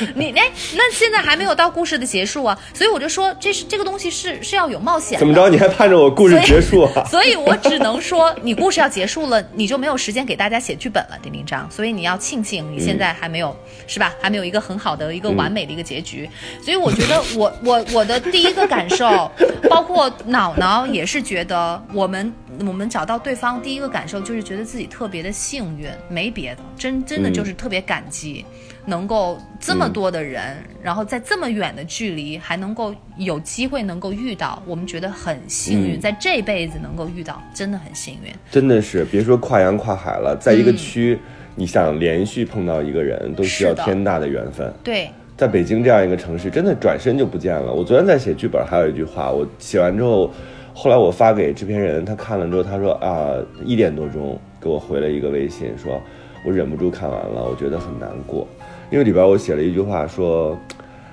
[0.14, 5.18] 你哎，那现在还没有到故事的结束啊，所以我就说，这是这个东西是是要有冒险的。
[5.18, 5.48] 怎么着？
[5.48, 7.04] 你还盼着我故事结束啊？
[7.10, 11.68] 所以我只能说，你故事要结束了，你就没有时间给大家写剧本了，丁丁章。
[11.70, 14.12] 所以你要庆幸你现在还没有，是吧？
[14.20, 16.28] 还没有一个很好的一个完美的一个结局。
[16.62, 19.30] 所以我觉得， 我我我的第一个感受，
[19.68, 28.44] 包括脑脑也是觉得，我们我们找到对方第一个感受就是觉得自己特别的幸运，没别的，真真的就是特别感激。
[28.84, 38.32] 能够这么多的人，然后在这么远的距离还能够有机会能够遇到，我们觉得很幸运，在这辈子能够遇到，真的很幸运。
[38.50, 41.18] 真的是，别说跨洋跨海了，在一个区，
[41.54, 44.72] 你想连续碰到一个人，都需要天大的缘分。
[44.82, 47.72] 对，在北京这样一个城市，真的转身就不见了。
[47.72, 50.28] 我昨天在写剧本，还有一句话，我写完之后，
[50.74, 53.30] 后来我发给制片人，他看了之后，他说啊，
[53.64, 56.00] 一点多钟给我回了一个微信，说
[56.44, 58.48] 我忍不住看完了，我觉得很难过。
[58.92, 60.56] 因为里边我写了一句话，说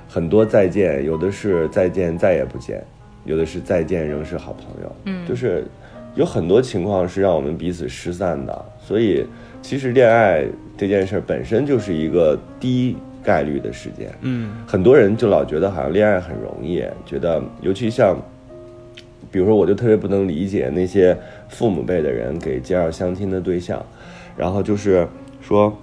[0.05, 2.83] 很多再见，有的是再见再也不见，
[3.23, 4.95] 有的是再见仍是好朋友。
[5.05, 5.63] 嗯，就是
[6.13, 8.65] 有很多情况是让我们彼此失散的。
[8.81, 9.25] 所以
[9.61, 10.43] 其实恋爱
[10.77, 14.13] 这件事本身就是一个低概率的事件。
[14.23, 18.17] 嗯，很多人就老觉得好像恋爱很容易，觉得尤其像，
[19.31, 23.81] 比如说我就特别不能理解那些父母辈的人给介绍相亲的对象，
[24.35, 25.07] 然后就是
[25.39, 25.73] 说。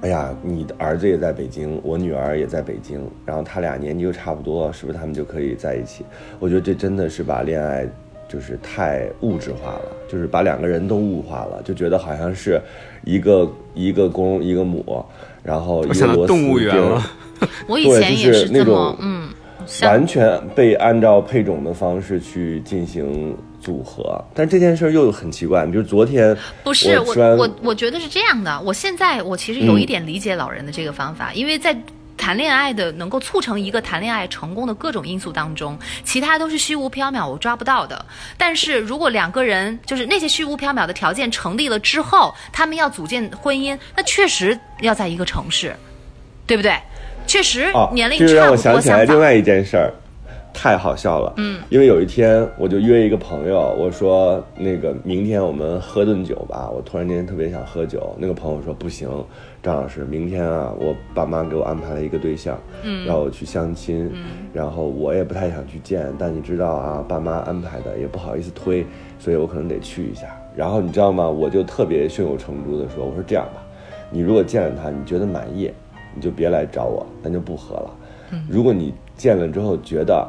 [0.00, 6.04] 哎呀，你的儿子也在北京，我女儿也在北京，然后他俩年纪又差不多，是不是他们就可以在一起？
[6.38, 7.84] 我觉得这真的是把恋爱
[8.28, 12.60] 就是太物质化了，就是把两个人都物化了，就觉得好像是
[13.04, 15.04] 一个一个公一个母，
[15.42, 17.02] 然后一个螺丝钉。
[17.66, 19.28] 我以前也是那种嗯，
[19.82, 23.36] 完全被按照配种的方式去进行。
[23.60, 25.66] 组合，但这件事又很奇怪。
[25.66, 28.60] 比如昨天，不是我我我觉得是这样的。
[28.60, 31.76] 我现在我其实有一点理解老人的这个方法，因为在
[32.16, 38.04] 谈恋爱的能够促成一个谈恋爱成功的各种因素当中，其他都是虚无缥缈，我抓不到的。
[38.36, 45.74] 但是如果两个人就是那些虚无缥缈的条件成立了之后，他们要组建婚姻，那确实要在一个城市，
[46.46, 46.76] 对不对？
[47.26, 48.40] 确实年龄差不多。
[48.40, 49.92] 让我想起来另外一件事儿。
[50.52, 58.12] 太好笑了，嗯，因为有一天我就约一个朋友，我说那个明天我们喝顿酒吧，我突然间特别想喝酒。
[58.18, 59.08] 那个朋友说不行，
[59.62, 68.84] 张老师，明天啊，我爸妈给我安排了一个对象，嗯，让我去相亲，嗯，然后我也不太想去见，但你知道啊，爸妈安排的也不好意思推，
[69.18, 70.26] 所以我可能得去一下。
[70.56, 71.28] 然后你知道吗？
[71.28, 73.62] 我就特别胸有成竹的说，我说这样吧，
[74.10, 75.70] 你如果见了他，你觉得满意，
[76.16, 77.90] 你就别来找我，咱就不喝了。
[78.48, 80.28] 如果你见了之后觉得。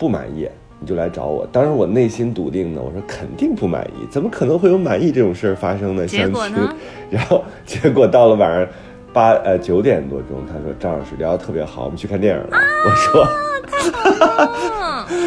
[0.00, 0.48] 不满意
[0.80, 1.46] 你就来找我。
[1.52, 6.06] 当时我内心笃定的，我说肯定不满意，怎么可能会有满意这种事儿发生呢？
[6.06, 6.74] 结果呢？
[7.10, 8.66] 然后结果到了晚上
[9.12, 12.58] 八呃九点多钟，他说张老师聊得特别好，我们去看电影了。
[12.86, 13.28] 我说，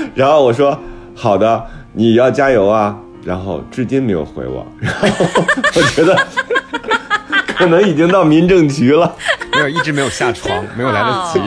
[0.16, 0.76] 然后我说
[1.14, 3.00] 好的，你要加油啊。
[3.24, 5.26] 然后至今没有回我， 然后
[5.78, 6.14] 我觉得
[7.56, 9.16] 可能已经到民政局了。
[9.52, 11.39] 没有，一直没有下床，没有来得及，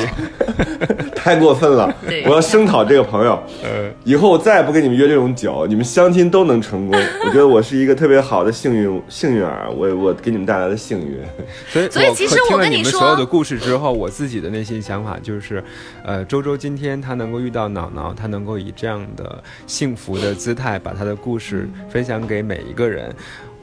[1.16, 1.92] 太过分了！
[2.26, 6.96] 我要声讨这个朋友，呃，以后我再也不跟你们约这种酒，你们相亲都能成功。
[7.26, 11.18] 我觉得我是一个特别好的幸运幸运儿，我我给你们带来的幸运。
[11.68, 15.62] 所以，所以其实我跟你们所有的故事之后，我自己的内心想法就是，
[16.04, 23.12] 呃，周周今天他能够遇到脑脑，他能够以这样的幸福的姿态把他的故事分享给每一个人，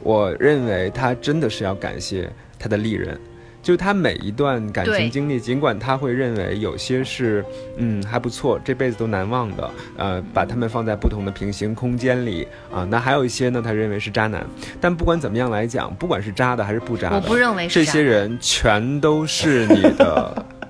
[0.04, 3.20] 我认为他真的是要感谢他的利人。
[3.62, 7.46] 就他每一段感情经历，尽管他会认为有些是，
[7.78, 14.46] 嗯还不错，这辈子都难忘的，呃，把他们放在不同的平行空间里啊，那还有一些呢，他认为是渣男。
[14.82, 20.46] 但不管怎么样来讲，不管是渣的还是不渣的，我不认为这些人全都是你的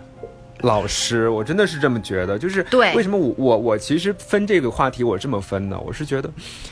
[0.64, 1.30] 老师。
[1.30, 2.94] 我真的是这么觉得，就是对。
[2.96, 5.80] 为什么我我我其实分这个话题我这么分呢？
[5.86, 6.30] 我是觉得，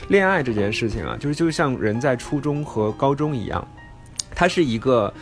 [0.08, 3.66] 恋爱这件事情啊，就是就像人在初中和高中一样，
[4.34, 5.12] 它是一个。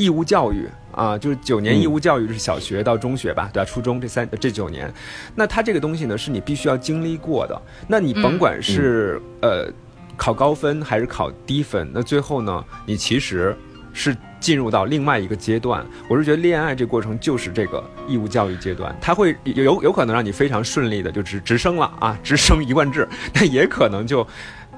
[0.00, 3.68] 义务教育啊，就是九年义务教育，就是小学到中学吧，对吧？
[3.68, 4.88] 初中这三这九年，
[5.34, 7.60] 那它这个东西呢，是你必须要经历过的。
[7.88, 9.68] 那你甭管是呃
[10.16, 13.56] 考高分还是考低分，那最后呢，你其实
[13.98, 15.84] 是进入到另外一个阶段。
[16.08, 24.26] 我是觉得恋爱这过程就是这个义务教育阶段，它会有有可能让你非常顺利的就直直升了啊，直升一贯制， 但也可能就。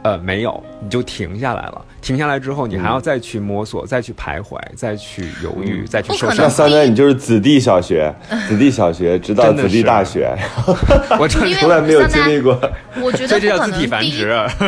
[0.02, 1.84] 呃，没有，你就停下来了。
[2.00, 6.36] 停下来之后，你还要再去摸索，再去徘徊，再去犹豫，再去受伤。
[6.38, 8.10] 那三年你就是子弟小学，
[8.48, 10.34] 子弟小学直到子弟大学，
[11.18, 12.58] 我从来没有经历过
[13.02, 14.24] 我觉得不可能第一。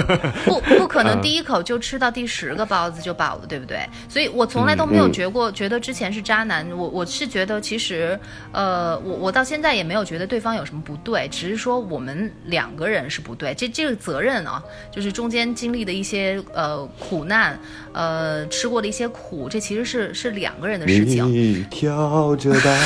[0.45, 3.79] 不不可能嗯第一口就吃到第十个包子就饱了，对不对？
[4.09, 6.69] 所以我从来都没有嗯觉过，觉得之前是渣男。
[6.71, 8.19] 我我是觉得其实，
[8.53, 13.55] 呃，我我到现在也没有觉得对方有什么不对，只是说我们两个人是不对。
[13.55, 17.59] 这这个责任啊，就是中间经历的一些呃苦难，
[17.93, 21.27] 呃吃过的一些苦，这其实是是两个人的事情。
[21.33, 22.79] 你挑着担，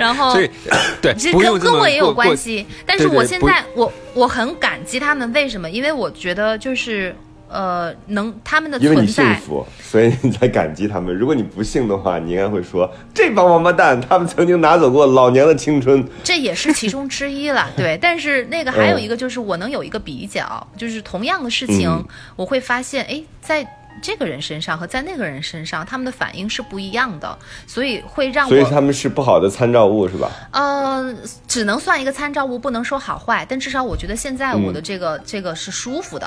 [0.00, 0.50] 然后所以，
[1.02, 5.68] 对，其实跟跟我也有关系，但是我现在我我很感激他们，为什么？
[5.68, 7.14] 因为我觉得就是
[7.50, 11.14] 呃，能他们的因为你幸存在，福，所以你才感激他们。
[11.14, 16.02] 如果你不幸的话，你应该会说这帮王八蛋，他们曾经拿走过老娘的青春。
[16.24, 17.68] 这也是其中之一了。
[17.76, 22.04] 对， 但是那个还有嗯一个就是我能有一个比较，就是同样的事情，嗯
[22.36, 23.66] 我会发现，哎，在。
[24.02, 30.30] 这个人身上和在那个人身上，他们的反应是不一样的，所以会让我所以他们是不好的参照物，是吧？
[30.52, 31.14] 呃，
[31.46, 33.46] 只能算一个参照物，不能说好坏。
[33.48, 36.26] 但至少我觉得现在嗯我的这个、这个是舒服的，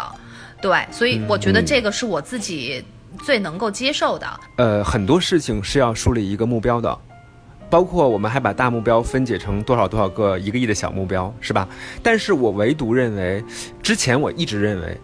[0.61, 2.83] 对，所以我觉得这个是我自己
[3.23, 4.27] 最能够接受的。
[4.57, 6.97] 呃，很多事情是要树立一个目标的，
[7.69, 11.67] 包括我们还把大目标分解成多少多少个一个亿的小目标，是吧？
[12.01, 13.43] 但是我唯独认为，
[13.81, 14.97] 之前我一直认为，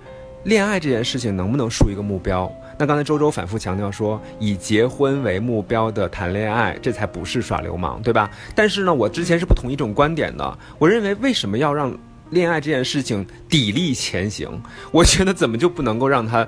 [0.43, 2.51] 恋爱这件事情能不能树一个目标？
[2.81, 8.31] 那刚才周周反复强调说，以结婚为目标的谈恋爱，这才不是耍流氓，对吧？
[8.55, 10.57] 但是呢，我之前是不同意这种观点的。
[10.77, 11.93] 我认为，为什么要让
[12.29, 14.49] 恋爱这件事情砥砺前行？
[14.93, 16.47] 我觉得怎么就不能够让它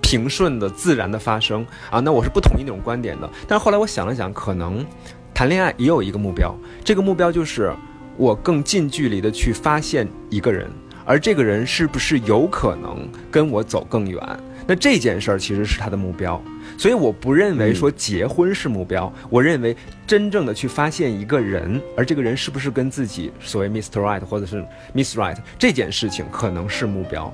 [0.00, 2.00] 平顺的、自然的发生啊？
[2.00, 3.28] 那我是不同意那种观点的。
[3.46, 4.82] 但是后来我想了想，可能
[5.34, 7.70] 谈恋爱也有一个目标，这个目标就是
[8.16, 10.70] 我更近距离的去发现一个人，
[11.04, 14.18] 而这个人是不是有可能跟我走更远？
[14.66, 16.42] 那这件事儿其实是他的目标。
[16.76, 19.74] 所以我不认为说结婚是目标，我认为
[20.06, 24.00] 真正的去发现一个人，而这个人是不是跟自己所谓 Mr.
[24.00, 24.64] Right 或者是
[24.94, 27.32] Miss Right 这件事情可能是目标。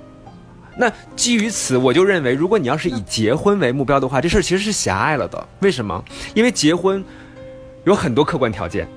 [0.77, 5.49] 那基于此，我就认为，如果你要是以结婚为目标的话，这事儿其实是狭隘了的。
[5.61, 6.03] 为什么？
[6.35, 7.05] 因为结婚
[7.85, 8.89] 有很多客观条件。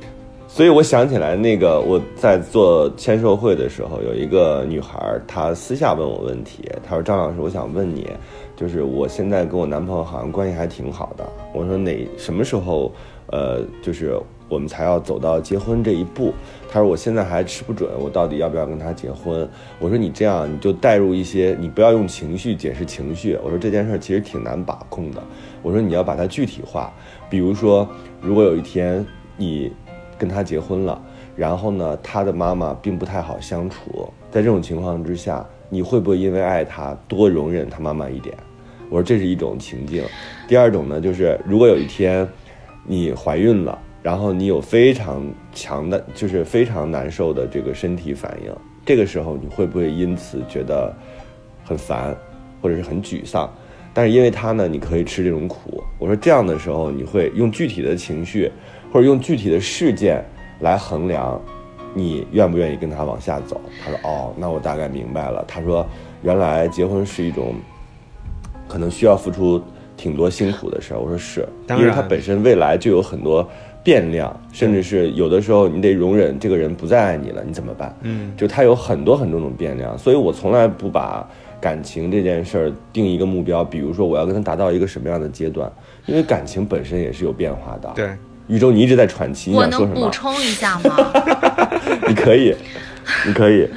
[0.55, 8.09] 所以我想起来，那个我在做签售会的时候，有一个女孩，她私下问我问题，她说：“张老师，我想问你，
[8.55, 11.27] 就是我现在跟我男朋友好像关系还挺好的。
[11.53, 12.89] 我说哪什么时候，
[13.33, 16.33] 呃，就是我们才要走到结婚这一步？
[16.71, 19.45] 她说我现在还吃不准，我到底要不要跟他结婚？
[19.77, 23.37] 我说你这样你就带入一些，你不要用情绪解释情绪。
[23.43, 25.21] 我说这件事儿其实挺难把控的。
[25.61, 26.93] 我说你要把它具体化，
[27.29, 27.85] 比如说，
[28.21, 29.69] 如果有一天你。
[30.17, 31.01] 跟他结婚了，
[31.35, 38.35] 然后呢，他的妈妈并不太好相处，在这种情况之下，你会不会因为爱他多容忍他妈妈一点？
[38.89, 40.03] 我说这是一种情境。
[40.47, 42.27] 第二种呢，就是如果有一天
[42.85, 48.55] 你怀孕了，然后你有非常强的，就是非常难受的这个身体反应，
[48.85, 50.93] 这个时候你会不会因此觉得
[51.63, 52.15] 很烦，
[52.61, 53.51] 或者是很沮丧？
[53.93, 55.83] 但是因为他呢，你可以吃这种苦。
[55.97, 58.51] 我说这样的时候，你会用具体的情绪。
[58.95, 60.23] 或者用具体的事件
[60.61, 61.37] 来衡量，
[61.93, 63.59] 你愿不愿意跟他往下走？
[63.83, 65.85] 他说：“哦，那我大概明白了。”他说
[66.23, 67.55] ：“原来结婚是一种
[68.69, 69.61] 可能需要付出
[69.97, 73.45] 挺多辛苦的事儿。”我说：“是，因为他本身未来就有很多
[73.83, 77.93] 变量，甚至是有的时候你得容忍这个人不再爱你了，你怎么办？
[78.03, 81.29] 嗯，就他有很多很多种变量，所以我从来不把
[81.59, 85.69] 感情这件事儿定一个目标，比如说我要跟他达到一个什么样的阶段，
[86.05, 87.91] 因为感情本身也是有变化的。
[87.93, 88.09] 对。
[88.47, 89.65] 宇宙，你一直在喘气，你我？
[89.67, 91.11] 能补充一下吗？
[92.07, 92.55] 你可以，
[93.25, 93.67] 你可以。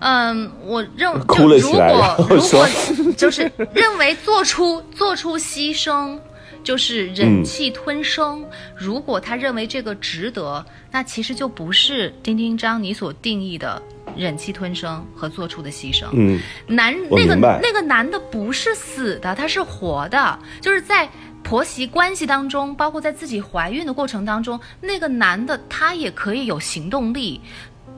[0.00, 6.18] 嗯，我认哭了起来，然后如说果就是认为做出做出牺牲
[6.64, 13.80] 就是忍气吞声，嗯、如果他认为这个值得，那其实就不是丁丁张你所定义的
[14.16, 16.06] 忍气吞声和做出的牺牲。
[16.12, 21.08] 嗯，男那个那个男的不是死的，他是活的，就是在。
[21.42, 27.40] 婆媳关系当中，包括在自己怀孕的过程当中，那个男的他也可以有行动力，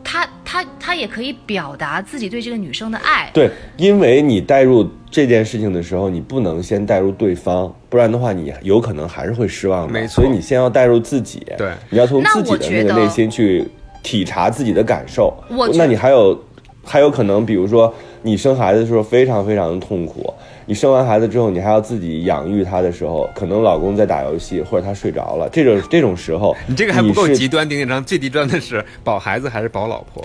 [0.02, 3.30] 他他他也可以表达自己对这个女生的爱。
[3.34, 9.92] 对，因为你带入这件事情的时候，你不能先带入对方，不然的话，你有可能还是会失望的。
[9.92, 11.46] 没错，所以你先要带入自己。
[11.58, 13.68] 对，你要从自己的那个内心去
[14.02, 15.34] 体察自己的感受。
[15.50, 16.42] 我那你还有
[16.84, 20.32] 还有可能，比如说你生孩子的时候非常非常的痛苦。
[20.66, 30.24] 你生完孩子之后，你还要自己养育他的时候，可能老公在打游戏或者他睡着了，这种这种时候， 你这个还不够极端，丁丁章最极端的是保孩子还是保老婆？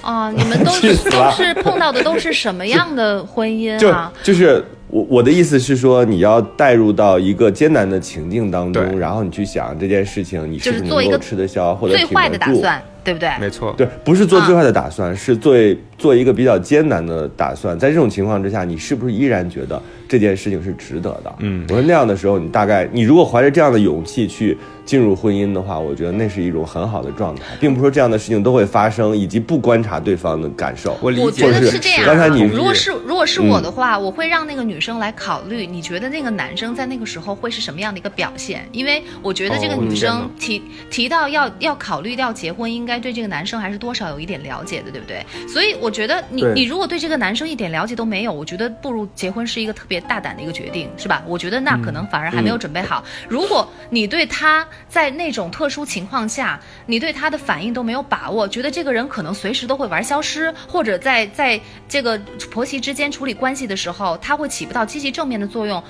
[0.00, 4.12] 啊，你们都是 都是碰到的都是什么样的婚姻啊？
[4.22, 12.82] 就就是我我的意思是说，你要带入到一个艰难的情境当中，然后你去想这件事情，你是不是能够吃得消或者最坏的打算。
[13.04, 13.30] 对不对？
[13.40, 15.54] 没错，对，不是做最坏的打算，是做
[15.96, 17.78] 做一个比较艰难的打算。
[17.78, 21.34] 在这种情况之下，你是不是依然觉得这件事情是值得的？
[21.38, 30.94] 嗯我说那样的时候，你大概你如果怀着这样的勇气去进入婚姻的话，我觉得那是一种很好的状态，并不是说这样的事情都会发生，以及不观察对方的感受。
[31.00, 32.06] 我理解，我觉得是是这样啊。
[32.08, 38.68] 刚才你如果是如果是我嗯的话，我会让那个女生来考虑，你觉得那个男生在那个时候会是什么样的一个表现？
[38.72, 45.24] 因为我觉得这个女生提、提到要要考虑要结婚，应该对这个男生还是多少有一点了解的，对不对？
[45.48, 51.22] 所以我觉得你你如果对这个男生一点了解都没有，我觉得不如结婚是一个特别大胆的一个决定，是吧？
[51.26, 53.04] 我觉得那可能反而还没有准备好。
[53.28, 62.18] 如果你对他在那种特殊情况下，你对他的反应都没有把握，觉得这个人可能随时都会玩消失，或者在在这个
[62.50, 65.82] 婆媳之间处理关系的时候，他会起不到积极正面的作用。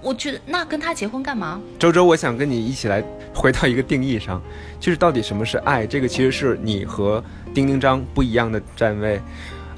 [0.00, 1.60] 我觉得那跟他结婚干嘛？
[1.78, 3.00] 周周，我想跟你一起来
[3.32, 4.42] 回到一个定义上，
[4.80, 5.86] 就是到底什么是爱？
[5.86, 7.22] 这个其实是你和
[7.54, 9.20] 丁丁张不一样的站位。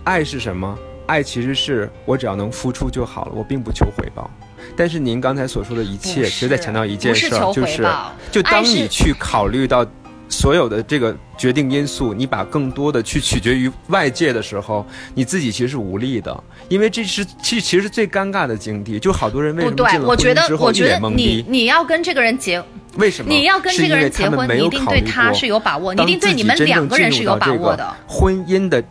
[0.03, 0.79] 爱是什么？
[1.07, 4.31] 爱其实是我只要能付出就好了，我并不求回报。
[4.75, 7.87] 但是您刚才所说的一切，不其实在强调一件事儿，就是
[8.31, 9.87] 就当你去考虑到
[10.29, 18.99] 所有的这个决定因素，你把更多的去取决于外界的时候，你自己其实是无力的，因为这是其实其实最尴尬的境地。
[18.99, 21.45] 就好多人为什么进，了婚我觉得姻之后一我觉得你脸懵逼？
[21.49, 22.63] 你要跟这个人结，
[22.97, 23.33] 为什么？
[23.33, 27.95] 你要跟这个人结婚，你一定对他过是有把握，你一当定对你们两个人是有把握的。
[28.07, 28.83] 婚姻的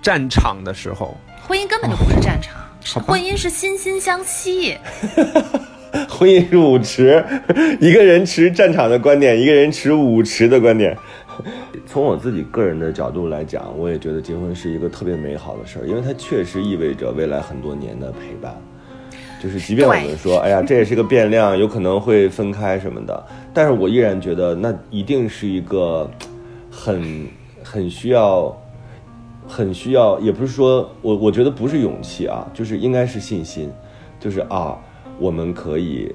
[0.00, 1.16] 战场的时候，
[1.46, 4.78] 婚姻根本就不是战场，婚姻是心心相惜。
[6.08, 7.24] 婚姻是舞池，
[7.80, 10.96] 一个人持战场的观点，一个人持舞池的观点。
[11.86, 18.54] 从我自己个人的角度来讲，我也觉得结婚是一个特别美好的事儿，因为它确实意味着未来很多年的陪伴。
[19.42, 26.10] 就是即便我们说，哎呀，这也是个变量，有可能会分开什么的，但是我依然觉得那一定是一个
[26.70, 27.26] 很
[27.62, 28.56] 很需要、
[29.46, 33.70] 很需要，也不是说我我觉得不是勇气啊，就是应该是信心，
[34.18, 34.76] 就是啊，
[35.18, 36.14] 我们可以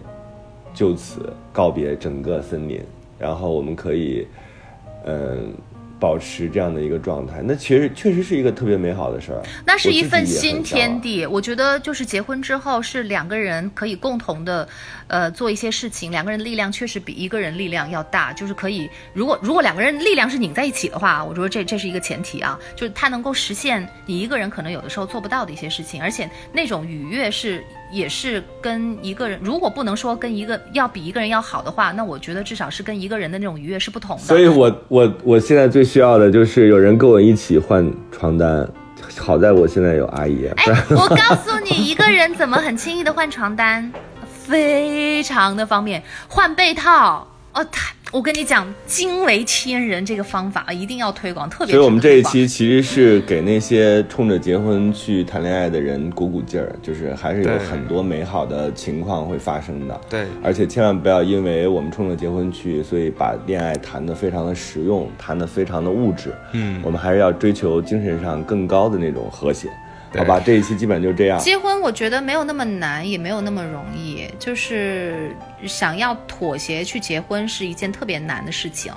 [0.74, 2.82] 就此告别整个森林，
[3.20, 4.28] 然后我们可以，
[5.06, 5.54] 嗯。
[6.02, 9.44] 保持这样的一个状态，那其实确实是一个特别美好的事儿。
[9.64, 11.28] 那是一份新天地。
[11.28, 14.68] 我觉得就是结婚之后是两个人可以共同的，
[15.06, 16.10] 呃，做一些事情。
[16.10, 18.90] 两个人力量确实比一个人力量要大，就是可以。
[19.14, 34.24] 如果如果两个人力量是拧在一起的话，我觉得这这是一个前提啊，就是他能够实现你一个人可能有的时候做不到的一些事情，而且那种愉悦是也是跟一个人，如果不能说跟一个要比一个人要好的话，那我觉得至少是跟一个人的那种愉悦是不同的。
[34.24, 38.68] 所以我我我现在最需要的就是有人跟我一起换床单。
[39.18, 43.92] 好在我现在有阿姨，哎，我告诉你，一个人怎么很轻易的换床单，
[44.26, 46.02] 非常的方便。
[46.30, 51.74] 换被套，哦，太，我跟你讲，惊为天人这个方法一定要推广，特别。
[51.74, 60.02] 所以我们这一期其实是给那些冲着结婚去谈恋爱的人鼓鼓劲儿，就是还是有很多美好的情况会发生的。
[60.10, 66.34] 对而且千万不要因为我们冲着结婚去，所以把恋爱谈得非常的实用，谈得非常的物质。
[66.52, 69.70] 嗯我们还是要追求精神上更高的那种和谐。
[70.12, 71.40] 对好吧，这一期基本就这样。
[71.40, 74.28] 结婚，我觉得没有那么难，也没有那么容易。
[74.38, 75.36] 就是
[75.66, 78.92] 想要妥协去结婚是一件特别难的事情，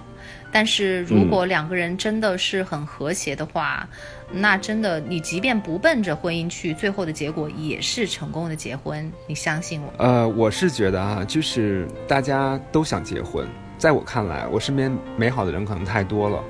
[0.50, 3.88] 但是如果两个人真的是很和谐的话，
[4.32, 9.08] 那真的你即便不奔着婚姻去，最后的结果也是成功的结婚。
[9.28, 10.04] 你相信我。
[10.04, 13.46] 呃，我是觉得啊，就是大家都想结婚，
[13.78, 16.42] 在我看来，我身边美好的人可能太多了，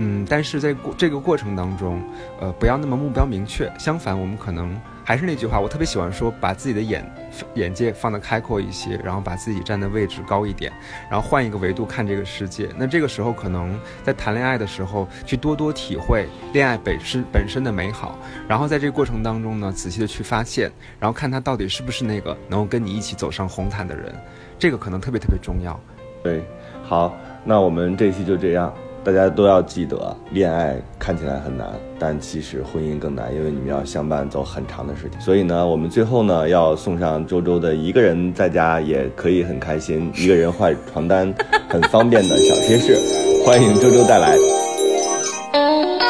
[0.00, 2.00] 嗯，但是在过这个过程当中，
[2.40, 7.04] 呃，不要那么目标明确，相反，我们可能还是那句话，我特别喜欢说，把自己的眼
[7.54, 10.72] 眼界放得开阔一些，然后把自己站的位置高一点，
[11.10, 12.68] 然后换一个维度看这个世界。
[12.76, 20.70] 那这个时候，可能在谈恋爱的时候，去多多体会恋爱本身本身的美好，然后在这个过程当中呢，仔细的去发现，
[21.00, 24.14] 然后看他到底是不是那个能够跟你一起走上红毯的人，
[24.60, 25.78] 这个可能特别特别重要。
[26.22, 26.44] 对，
[26.84, 28.72] 好，那我们这期就这样。
[29.04, 31.66] 大家都要记得，恋爱看起来很难，
[31.98, 35.18] 但其实婚姻更难，因为你们要相伴走很长的时间。
[35.20, 41.32] 所以呢，我们最后呢要送上周周的一个人在家也可以很开心，一个人换床单
[41.70, 42.98] 很方便的小贴士，
[43.46, 44.36] 欢迎周周带来。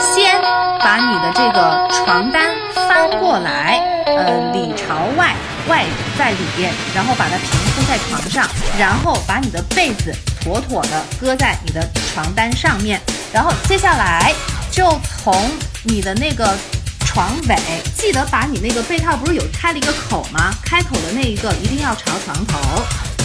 [0.00, 0.40] 先
[0.80, 5.36] 把你的这个床单翻过来，呃，里朝外，
[5.68, 5.84] 外
[6.18, 8.44] 在里边，然后把它平铺在床上，
[8.76, 10.12] 然后把你的被子
[10.48, 12.98] 妥妥的搁在你的床单上面，
[13.30, 14.32] 然后接下来
[14.70, 15.50] 就从
[15.82, 16.56] 你的那个
[17.00, 17.54] 床尾，
[17.94, 20.54] 记得把你那个被套不是有开了一个口吗？
[20.64, 22.58] 开口的那一个一定要朝床头。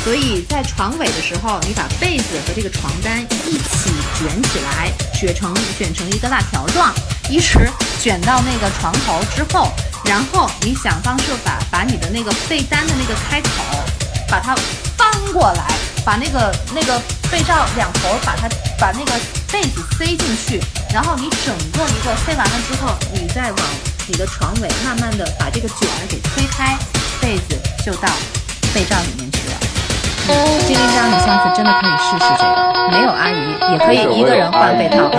[0.03, 6.93] 所以在床尾的时候，你把被子和这个床单一起卷起来，卷成卷成一个辣条状，
[7.29, 7.57] 一直
[8.01, 9.71] 卷到那个床头之后，
[10.03, 13.63] 然后你想方设法把你的那个被单的那个开口，
[14.27, 14.53] 把它
[14.97, 15.73] 翻过来，
[16.05, 16.99] 把那个那个
[17.31, 18.47] 被罩两头把它
[18.77, 19.11] 把那个
[19.51, 20.59] 被子塞进去，
[20.93, 23.59] 然后你整个一个塞完了之后，你再往
[24.07, 26.77] 你的床尾慢慢的把这个卷儿给推开，
[27.21, 28.09] 被子就到
[28.73, 29.55] 被罩里面去了。
[30.67, 35.09] 金铃章，你下次真的可以试试这个，没有阿姨也可以一个人换被套。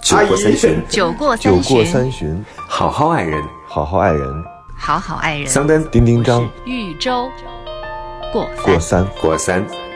[0.00, 3.42] 酒过三巡，酒过酒过三巡，三巡，好好爱人。
[3.68, 4.44] 好好爱人。
[4.76, 5.46] 好好爱人。
[5.48, 7.30] 桑丹丁丁张豫州
[8.34, 9.06] 过过三。
[9.20, 9.93] 过三。